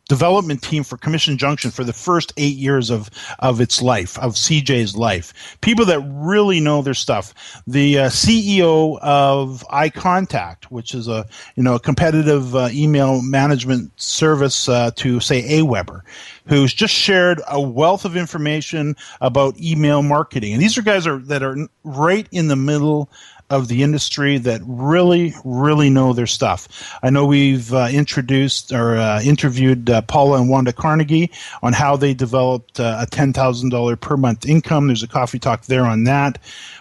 development 0.08 0.62
team 0.62 0.82
for 0.82 0.96
Commission 0.96 1.36
Junction 1.36 1.70
for 1.70 1.84
the 1.84 1.92
first 1.92 2.32
eight 2.36 2.56
years 2.56 2.90
of 2.90 3.10
of 3.38 3.60
its 3.60 3.80
life, 3.80 4.18
of 4.18 4.34
CJ's 4.34 4.96
life. 4.96 5.56
People 5.60 5.84
that 5.84 6.00
really 6.00 6.60
know 6.60 6.82
their 6.82 6.94
stuff. 6.94 7.62
The 7.66 7.98
uh, 7.98 8.06
CEO 8.08 8.98
of 9.00 9.64
iContact, 9.70 10.64
which 10.64 10.94
is 10.94 11.06
a 11.06 11.26
you 11.54 11.62
know 11.62 11.76
a 11.76 11.80
competitive 11.80 12.56
uh, 12.56 12.70
email 12.72 13.22
management 13.22 13.92
service 14.00 14.68
uh, 14.68 14.90
to 14.96 15.20
say 15.20 15.42
AWeber, 15.42 16.00
who's 16.46 16.72
just 16.72 16.94
shared 16.94 17.40
a 17.48 17.60
wealth 17.60 18.04
of 18.04 18.16
information 18.16 18.96
about 19.20 19.60
email 19.60 20.02
marketing. 20.02 20.54
And 20.54 20.62
these 20.62 20.78
are 20.78 20.82
guys 20.82 21.06
are, 21.06 21.18
that 21.18 21.42
are 21.42 21.56
right 21.84 22.26
in 22.32 22.48
the 22.48 22.56
middle 22.56 23.10
of 23.50 23.68
the 23.68 23.82
industry 23.82 24.36
that 24.38 24.60
really, 24.64 25.34
really 25.44 25.88
know 25.88 26.12
their 26.12 26.26
stuff. 26.26 26.68
I 27.02 27.10
know 27.10 27.24
we've 27.24 27.72
uh, 27.72 27.88
introduced 27.90 28.72
or 28.72 28.96
uh, 28.96 29.22
interviewed 29.22 29.88
uh, 29.88 30.02
Paula 30.02 30.38
and 30.38 30.50
Wanda 30.50 30.72
Carnegie 30.72 31.30
on 31.62 31.72
how 31.72 31.96
they 31.96 32.12
developed 32.12 32.78
uh, 32.78 32.98
a 33.00 33.06
$10,000 33.06 34.00
per 34.00 34.16
month 34.16 34.46
income. 34.46 34.86
There's 34.88 35.02
a 35.02 35.08
coffee 35.08 35.38
talk 35.38 35.64
there 35.64 35.86
on 35.86 36.04
that. 36.04 36.38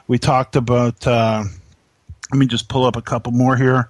We 0.08 0.18
talked 0.18 0.56
about, 0.56 1.08
uh, 1.08 1.44
let 2.32 2.38
me 2.38 2.48
just 2.48 2.68
pull 2.68 2.86
up 2.86 2.98
a 2.98 3.02
couple 3.02 3.32
more 3.32 3.56
here. 3.56 3.90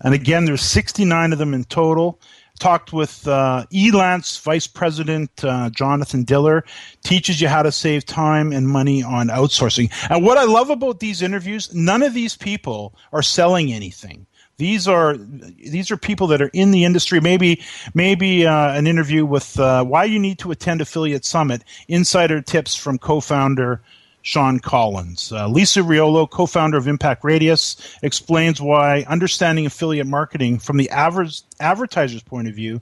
And 0.00 0.14
again, 0.14 0.46
there's 0.46 0.62
69 0.62 1.32
of 1.32 1.38
them 1.38 1.54
in 1.54 1.64
total 1.64 2.18
talked 2.60 2.92
with 2.92 3.26
uh, 3.26 3.66
Elance 3.72 4.40
Vice 4.40 4.66
President 4.66 5.30
uh, 5.42 5.70
Jonathan 5.70 6.22
Diller, 6.22 6.64
teaches 7.02 7.40
you 7.40 7.48
how 7.48 7.62
to 7.62 7.72
save 7.72 8.04
time 8.04 8.52
and 8.52 8.68
money 8.68 9.02
on 9.02 9.28
outsourcing. 9.28 9.90
And 10.10 10.24
what 10.24 10.38
I 10.38 10.44
love 10.44 10.70
about 10.70 11.00
these 11.00 11.22
interviews, 11.22 11.74
none 11.74 12.02
of 12.02 12.14
these 12.14 12.36
people 12.36 12.94
are 13.12 13.22
selling 13.22 13.72
anything. 13.72 14.26
These 14.58 14.86
are 14.86 15.16
these 15.16 15.90
are 15.90 15.96
people 15.96 16.26
that 16.26 16.42
are 16.42 16.50
in 16.52 16.70
the 16.70 16.84
industry. 16.84 17.18
Maybe 17.18 17.62
maybe 17.94 18.46
uh, 18.46 18.72
an 18.72 18.86
interview 18.86 19.24
with 19.24 19.58
uh, 19.58 19.82
why 19.84 20.04
you 20.04 20.18
need 20.18 20.38
to 20.40 20.50
attend 20.50 20.82
Affiliate 20.82 21.24
Summit. 21.24 21.64
Insider 21.88 22.42
tips 22.42 22.76
from 22.76 22.98
co-founder 22.98 23.80
Shawn 24.22 24.60
Collins. 24.60 25.32
Uh, 25.32 25.48
Lisa 25.48 25.80
Riolo, 25.80 26.28
co 26.28 26.46
founder 26.46 26.76
of 26.76 26.86
Impact 26.88 27.24
Radius, 27.24 27.76
explains 28.02 28.60
why 28.60 29.04
understanding 29.08 29.66
affiliate 29.66 30.06
marketing 30.06 30.58
from 30.58 30.76
the 30.76 30.90
average 30.90 31.42
advertiser's 31.58 32.22
point 32.22 32.48
of 32.48 32.54
view 32.54 32.80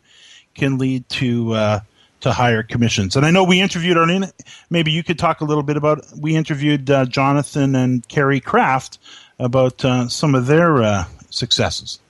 can 0.54 0.78
lead 0.78 1.08
to. 1.10 1.52
Uh, 1.52 1.80
to 2.20 2.32
higher 2.32 2.64
commissions, 2.64 3.14
and 3.14 3.24
I 3.24 3.30
know 3.30 3.44
we 3.44 3.60
interviewed 3.60 3.96
Arlene. 3.96 4.24
Maybe 4.70 4.90
you 4.90 5.04
could 5.04 5.20
talk 5.20 5.40
a 5.40 5.44
little 5.44 5.62
bit 5.62 5.76
about. 5.76 6.04
We 6.18 6.34
interviewed 6.34 6.90
uh, 6.90 7.04
Jonathan 7.04 7.76
and 7.76 8.08
Carrie 8.08 8.40
Kraft 8.40 8.98
about 9.38 9.84
uh, 9.84 10.08
some 10.08 10.34
of 10.34 10.46
their 10.46 10.82
uh, 10.82 11.04
successes. 11.30 12.00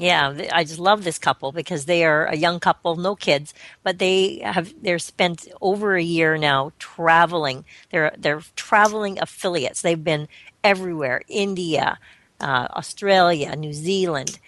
Yeah, 0.00 0.34
I 0.52 0.64
just 0.64 0.80
love 0.80 1.04
this 1.04 1.18
couple 1.18 1.52
because 1.52 1.86
they 1.86 2.04
are 2.04 2.26
a 2.26 2.36
young 2.36 2.60
couple, 2.60 2.96
no 2.96 3.16
kids, 3.16 3.54
but 3.84 4.00
they 4.00 4.40
have 4.44 4.74
they're 4.82 4.98
spent 4.98 5.48
over 5.62 5.96
a 5.96 6.02
year 6.02 6.38
now 6.38 6.72
traveling. 6.80 7.66
They're 7.92 8.12
they're 8.18 8.42
traveling 8.56 9.20
affiliates. 9.20 9.82
They've 9.82 10.02
been 10.02 10.28
everywhere: 10.64 11.22
India, 11.28 12.00
uh, 12.40 12.68
Australia, 12.72 13.56
New 13.56 13.74
Zealand. 13.74 14.40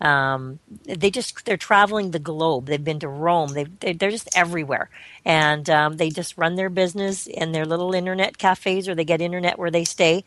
Um, 0.00 0.60
they 0.86 1.10
just 1.10 1.46
they're 1.46 1.56
traveling 1.58 2.12
the 2.12 2.20
globe. 2.20 2.66
They've 2.66 2.84
been 2.84 3.00
to 3.00 3.08
Rome. 3.08 3.54
They 3.54 3.64
they're 3.94 4.10
just 4.10 4.28
everywhere, 4.36 4.90
and 5.24 5.70
um, 5.70 5.98
they 5.98 6.10
just 6.10 6.38
run 6.38 6.56
their 6.56 6.70
business 6.70 7.26
in 7.28 7.52
their 7.52 7.66
little 7.66 7.94
internet 7.94 8.38
cafes, 8.38 8.88
or 8.88 8.94
they 8.96 9.04
get 9.06 9.22
internet 9.22 9.58
where 9.58 9.72
they 9.72 9.84
stay 9.84 10.24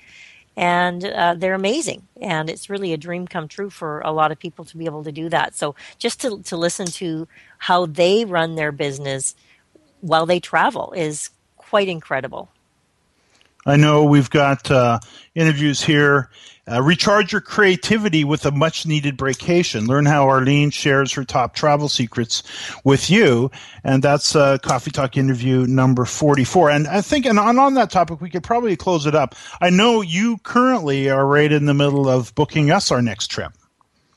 and 0.55 1.05
uh, 1.05 1.35
they're 1.35 1.53
amazing. 1.53 2.07
And 2.21 2.49
it's 2.49 2.69
really 2.69 2.93
a 2.93 2.97
dream 2.97 3.27
come 3.27 3.47
true 3.47 3.69
for 3.69 4.01
a 4.01 4.12
lot 4.12 4.31
of 4.31 4.39
people 4.39 4.65
to 4.65 4.77
be 4.77 4.85
able 4.85 5.03
to 5.03 5.12
do 5.12 5.29
that. 5.29 5.55
So 5.55 5.75
just 5.97 6.21
to, 6.21 6.41
to 6.43 6.57
listen 6.57 6.88
to 6.88 7.27
how 7.57 7.85
they 7.85 8.25
run 8.25 8.55
their 8.55 8.71
business 8.71 9.35
while 10.01 10.25
they 10.25 10.39
travel 10.39 10.93
is 10.95 11.29
quite 11.57 11.88
incredible. 11.88 12.49
I 13.65 13.75
know 13.75 14.05
we've 14.05 14.29
got 14.29 14.71
uh, 14.71 14.99
interviews 15.35 15.83
here 15.83 16.29
uh, 16.71 16.82
recharge 16.82 17.32
your 17.32 17.41
creativity 17.41 18.23
with 18.23 18.45
a 18.45 18.51
much 18.51 18.86
needed 18.86 19.17
vacation. 19.17 19.88
Learn 19.88 20.05
how 20.05 20.27
Arlene 20.27 20.69
shares 20.69 21.12
her 21.13 21.23
top 21.23 21.55
travel 21.55 21.89
secrets 21.89 22.43
with 22.84 23.10
you. 23.10 23.51
And 23.84 24.03
that's 24.03 24.36
uh, 24.36 24.58
Coffee 24.60 24.91
Talk 24.91 25.17
interview 25.17 25.65
number 25.65 26.05
44. 26.05 26.69
And 26.69 26.88
I 26.88 27.01
think, 27.01 27.25
and 27.25 27.39
on, 27.39 27.60
on 27.60 27.73
that 27.75 27.89
topic, 27.89 28.21
we 28.21 28.29
could 28.29 28.43
probably 28.43 28.75
close 28.75 29.05
it 29.05 29.15
up. 29.15 29.36
I 29.62 29.69
know 29.69 30.01
you 30.01 30.38
currently 30.39 31.10
are 31.10 31.25
right 31.25 31.51
in 31.51 31.65
the 31.65 31.73
middle 31.73 32.08
of 32.10 32.34
booking 32.36 32.71
us 32.71 32.91
our 32.91 33.01
next 33.01 33.27
trip 33.27 33.53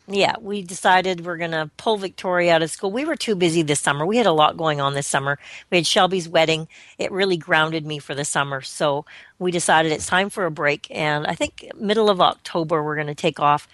yeah, 0.08 0.34
we 0.40 0.62
decided 0.62 1.24
we're 1.24 1.36
going 1.36 1.52
to 1.52 1.70
pull 1.76 1.96
Victoria 1.96 2.54
out 2.54 2.62
of 2.62 2.70
school. 2.70 2.90
We 2.90 3.04
were 3.04 3.16
too 3.16 3.36
busy 3.36 3.62
this 3.62 3.80
summer. 3.80 4.04
We 4.04 4.16
had 4.16 4.26
a 4.26 4.32
lot 4.32 4.56
going 4.56 4.80
on 4.80 4.94
this 4.94 5.06
summer. 5.06 5.38
We 5.70 5.78
had 5.78 5.86
Shelby's 5.86 6.28
wedding. 6.28 6.68
It 6.98 7.12
really 7.12 7.36
grounded 7.36 7.86
me 7.86 7.98
for 7.98 8.14
the 8.14 8.24
summer. 8.24 8.62
So 8.62 9.04
we 9.38 9.52
decided 9.52 9.92
it's 9.92 10.06
time 10.06 10.28
for 10.28 10.44
a 10.44 10.50
break. 10.50 10.88
And 10.90 11.26
I 11.26 11.34
think 11.34 11.70
middle 11.76 12.10
of 12.10 12.20
October, 12.20 12.82
we're 12.82 12.96
going 12.96 13.06
to 13.06 13.14
take 13.14 13.38
off, 13.38 13.68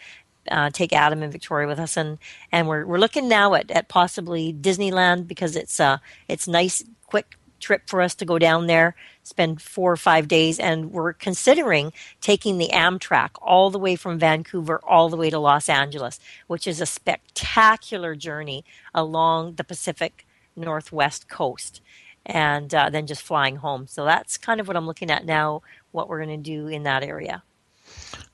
uh, 0.51 0.71
take 0.71 0.93
Adam 0.93 1.23
and 1.23 1.33
Victoria 1.33 1.67
with 1.67 1.79
us. 1.79 1.97
And, 1.97 2.19
and 2.53 2.69
we're, 2.69 2.85
we're 2.85 2.99
looking 2.99 3.29
now 3.29 3.55
at, 3.55 3.71
at 3.71 3.89
possibly 3.89 4.53
Disneyland 4.53 5.27
because 5.27 5.57
it's, 5.57 5.81
uh, 5.81 5.99
it's 6.29 6.47
nice, 6.47 6.85
quick 7.07 7.39
trip 7.61 7.83
for 7.87 8.01
us 8.01 8.15
to 8.17 8.25
go 8.25 8.39
down 8.39 8.67
there, 8.67 8.95
spend 9.29 9.61
four 9.61 9.93
or 9.93 9.97
five 9.97 10.27
days, 10.27 10.59
and 10.59 10.91
we're 10.91 11.13
considering 11.13 11.93
taking 12.21 12.59
the 12.59 12.71
Amtrak 12.73 13.31
all 13.41 13.71
the 13.71 13.79
way 13.79 13.95
from 13.97 14.19
Vancouver 14.19 14.81
all 14.85 15.09
the 15.09 15.17
way 15.17 15.31
to 15.31 15.39
Los 15.39 15.69
Angeles, 15.69 16.19
which 16.47 16.67
is 16.67 16.81
a 16.81 16.87
spectacular 16.87 18.15
journey 18.15 18.65
along 18.95 19.55
the 19.55 19.65
Pacific 19.65 20.27
Northwest 20.57 21.29
coast, 21.29 21.81
and 22.27 22.75
uh, 22.75 22.91
then 22.91 23.07
just 23.07 23.23
flying 23.23 23.57
home. 23.57 23.87
So 23.87 24.05
that's 24.05 24.39
kind 24.39 24.61
of 24.61 24.67
what 24.67 24.77
I'm 24.77 24.87
looking 24.87 25.11
at 25.11 25.25
now, 25.25 25.63
what 25.93 26.09
we're 26.09 26.25
going 26.25 26.43
to 26.43 26.51
do 26.51 26.67
in 26.67 26.85
that 26.85 27.03
area 27.03 27.43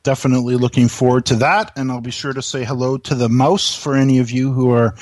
definitely 0.03 0.57
looking 0.57 0.89
forward 0.89 1.25
to 1.25 1.37
that. 1.37 1.73
And 1.77 1.91
I'll 1.91 2.01
be 2.01 2.11
sure 2.11 2.33
to 2.33 2.43
say 2.43 2.65
hello 2.65 2.99
to 2.99 3.15
the 3.15 3.29
mouse 3.29 3.75
for 3.75 3.97
any 3.97 4.19
of 4.19 4.31
you 4.31 4.53
who 4.53 4.71
are 4.71 4.95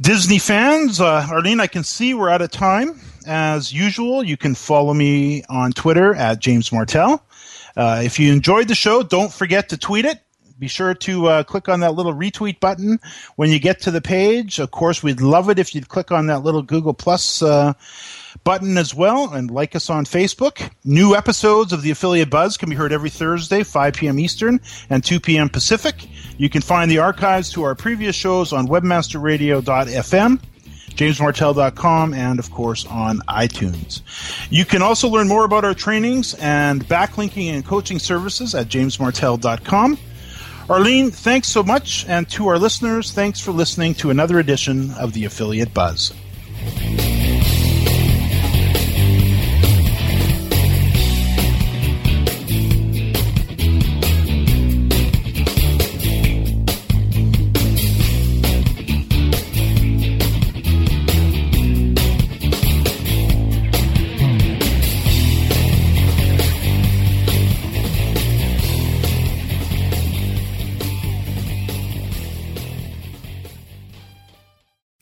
Disney 0.00 0.38
fans. 0.38 1.00
Uh, 1.00 1.26
Arlene, 1.30 1.60
I 1.60 1.66
can 1.66 1.84
see 1.84 2.14
we're 2.14 2.28
out 2.28 2.42
of 2.42 2.50
time 2.50 3.00
as 3.26 3.72
usual, 3.72 4.22
you 4.22 4.36
can 4.36 4.54
follow 4.54 4.94
me 4.94 5.42
on 5.48 5.72
Twitter 5.72 6.14
at 6.14 6.40
James 6.40 6.72
Martell. 6.72 7.24
Uh, 7.76 8.02
if 8.04 8.18
you 8.18 8.32
enjoyed 8.32 8.68
the 8.68 8.74
show, 8.74 9.02
don't 9.02 9.32
forget 9.32 9.70
to 9.70 9.76
tweet 9.76 10.04
it. 10.04 10.20
Be 10.56 10.68
sure 10.68 10.94
to 10.94 11.26
uh, 11.26 11.42
click 11.42 11.68
on 11.68 11.80
that 11.80 11.94
little 11.94 12.14
retweet 12.14 12.60
button 12.60 13.00
when 13.34 13.50
you 13.50 13.58
get 13.58 13.80
to 13.82 13.90
the 13.90 14.00
page. 14.00 14.60
Of 14.60 14.70
course, 14.70 15.02
we'd 15.02 15.20
love 15.20 15.50
it 15.50 15.58
if 15.58 15.74
you'd 15.74 15.88
click 15.88 16.12
on 16.12 16.28
that 16.28 16.44
little 16.44 16.62
Google 16.62 16.94
Plus 16.94 17.42
uh, 17.42 17.72
button 18.44 18.78
as 18.78 18.94
well 18.94 19.32
and 19.32 19.50
like 19.50 19.74
us 19.74 19.90
on 19.90 20.04
Facebook. 20.04 20.70
New 20.84 21.16
episodes 21.16 21.72
of 21.72 21.82
the 21.82 21.90
Affiliate 21.90 22.30
Buzz 22.30 22.56
can 22.56 22.70
be 22.70 22.76
heard 22.76 22.92
every 22.92 23.10
Thursday, 23.10 23.64
5 23.64 23.94
p.m. 23.94 24.20
Eastern 24.20 24.60
and 24.90 25.02
2 25.02 25.18
p.m. 25.18 25.48
Pacific. 25.48 26.08
You 26.38 26.48
can 26.48 26.62
find 26.62 26.88
the 26.88 26.98
archives 26.98 27.50
to 27.52 27.64
our 27.64 27.74
previous 27.74 28.14
shows 28.14 28.52
on 28.52 28.68
webmasterradio.fm 28.68 30.40
jamesmartell.com, 30.96 32.14
and 32.14 32.38
of 32.38 32.50
course 32.50 32.86
on 32.86 33.18
iTunes. 33.28 34.02
You 34.50 34.64
can 34.64 34.82
also 34.82 35.08
learn 35.08 35.28
more 35.28 35.44
about 35.44 35.64
our 35.64 35.74
trainings 35.74 36.34
and 36.34 36.84
backlinking 36.86 37.52
and 37.52 37.64
coaching 37.64 37.98
services 37.98 38.54
at 38.54 38.68
jamesmartell.com. 38.68 39.98
Arlene, 40.68 41.10
thanks 41.10 41.48
so 41.48 41.62
much. 41.62 42.06
And 42.08 42.28
to 42.30 42.48
our 42.48 42.58
listeners, 42.58 43.12
thanks 43.12 43.40
for 43.40 43.52
listening 43.52 43.94
to 43.96 44.10
another 44.10 44.38
edition 44.38 44.92
of 44.92 45.12
the 45.12 45.26
Affiliate 45.26 45.74
Buzz. 45.74 46.14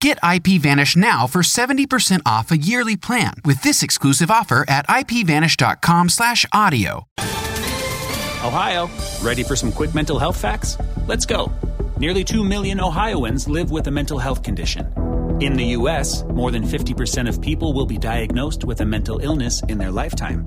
Get 0.00 0.20
IPVanish 0.20 0.96
now 0.96 1.26
for 1.26 1.42
70% 1.42 2.22
off 2.24 2.50
a 2.50 2.56
yearly 2.56 2.96
plan 2.96 3.34
with 3.44 3.62
this 3.62 3.82
exclusive 3.82 4.30
offer 4.30 4.64
at 4.68 4.86
ipvanish.com/audio. 4.88 7.06
Ohio, 8.44 8.90
ready 9.22 9.42
for 9.42 9.56
some 9.56 9.72
quick 9.72 9.94
mental 9.94 10.18
health 10.18 10.36
facts? 10.36 10.76
Let's 11.06 11.26
go. 11.26 11.50
Nearly 11.98 12.22
2 12.22 12.44
million 12.44 12.80
Ohioans 12.80 13.48
live 13.48 13.70
with 13.70 13.86
a 13.88 13.90
mental 13.90 14.18
health 14.18 14.42
condition. 14.42 14.92
In 15.40 15.54
the 15.54 15.64
U.S., 15.78 16.24
more 16.24 16.50
than 16.50 16.62
50% 16.62 17.28
of 17.28 17.40
people 17.40 17.72
will 17.72 17.86
be 17.86 17.98
diagnosed 17.98 18.64
with 18.64 18.80
a 18.82 18.86
mental 18.86 19.18
illness 19.18 19.62
in 19.64 19.78
their 19.78 19.90
lifetime. 19.90 20.46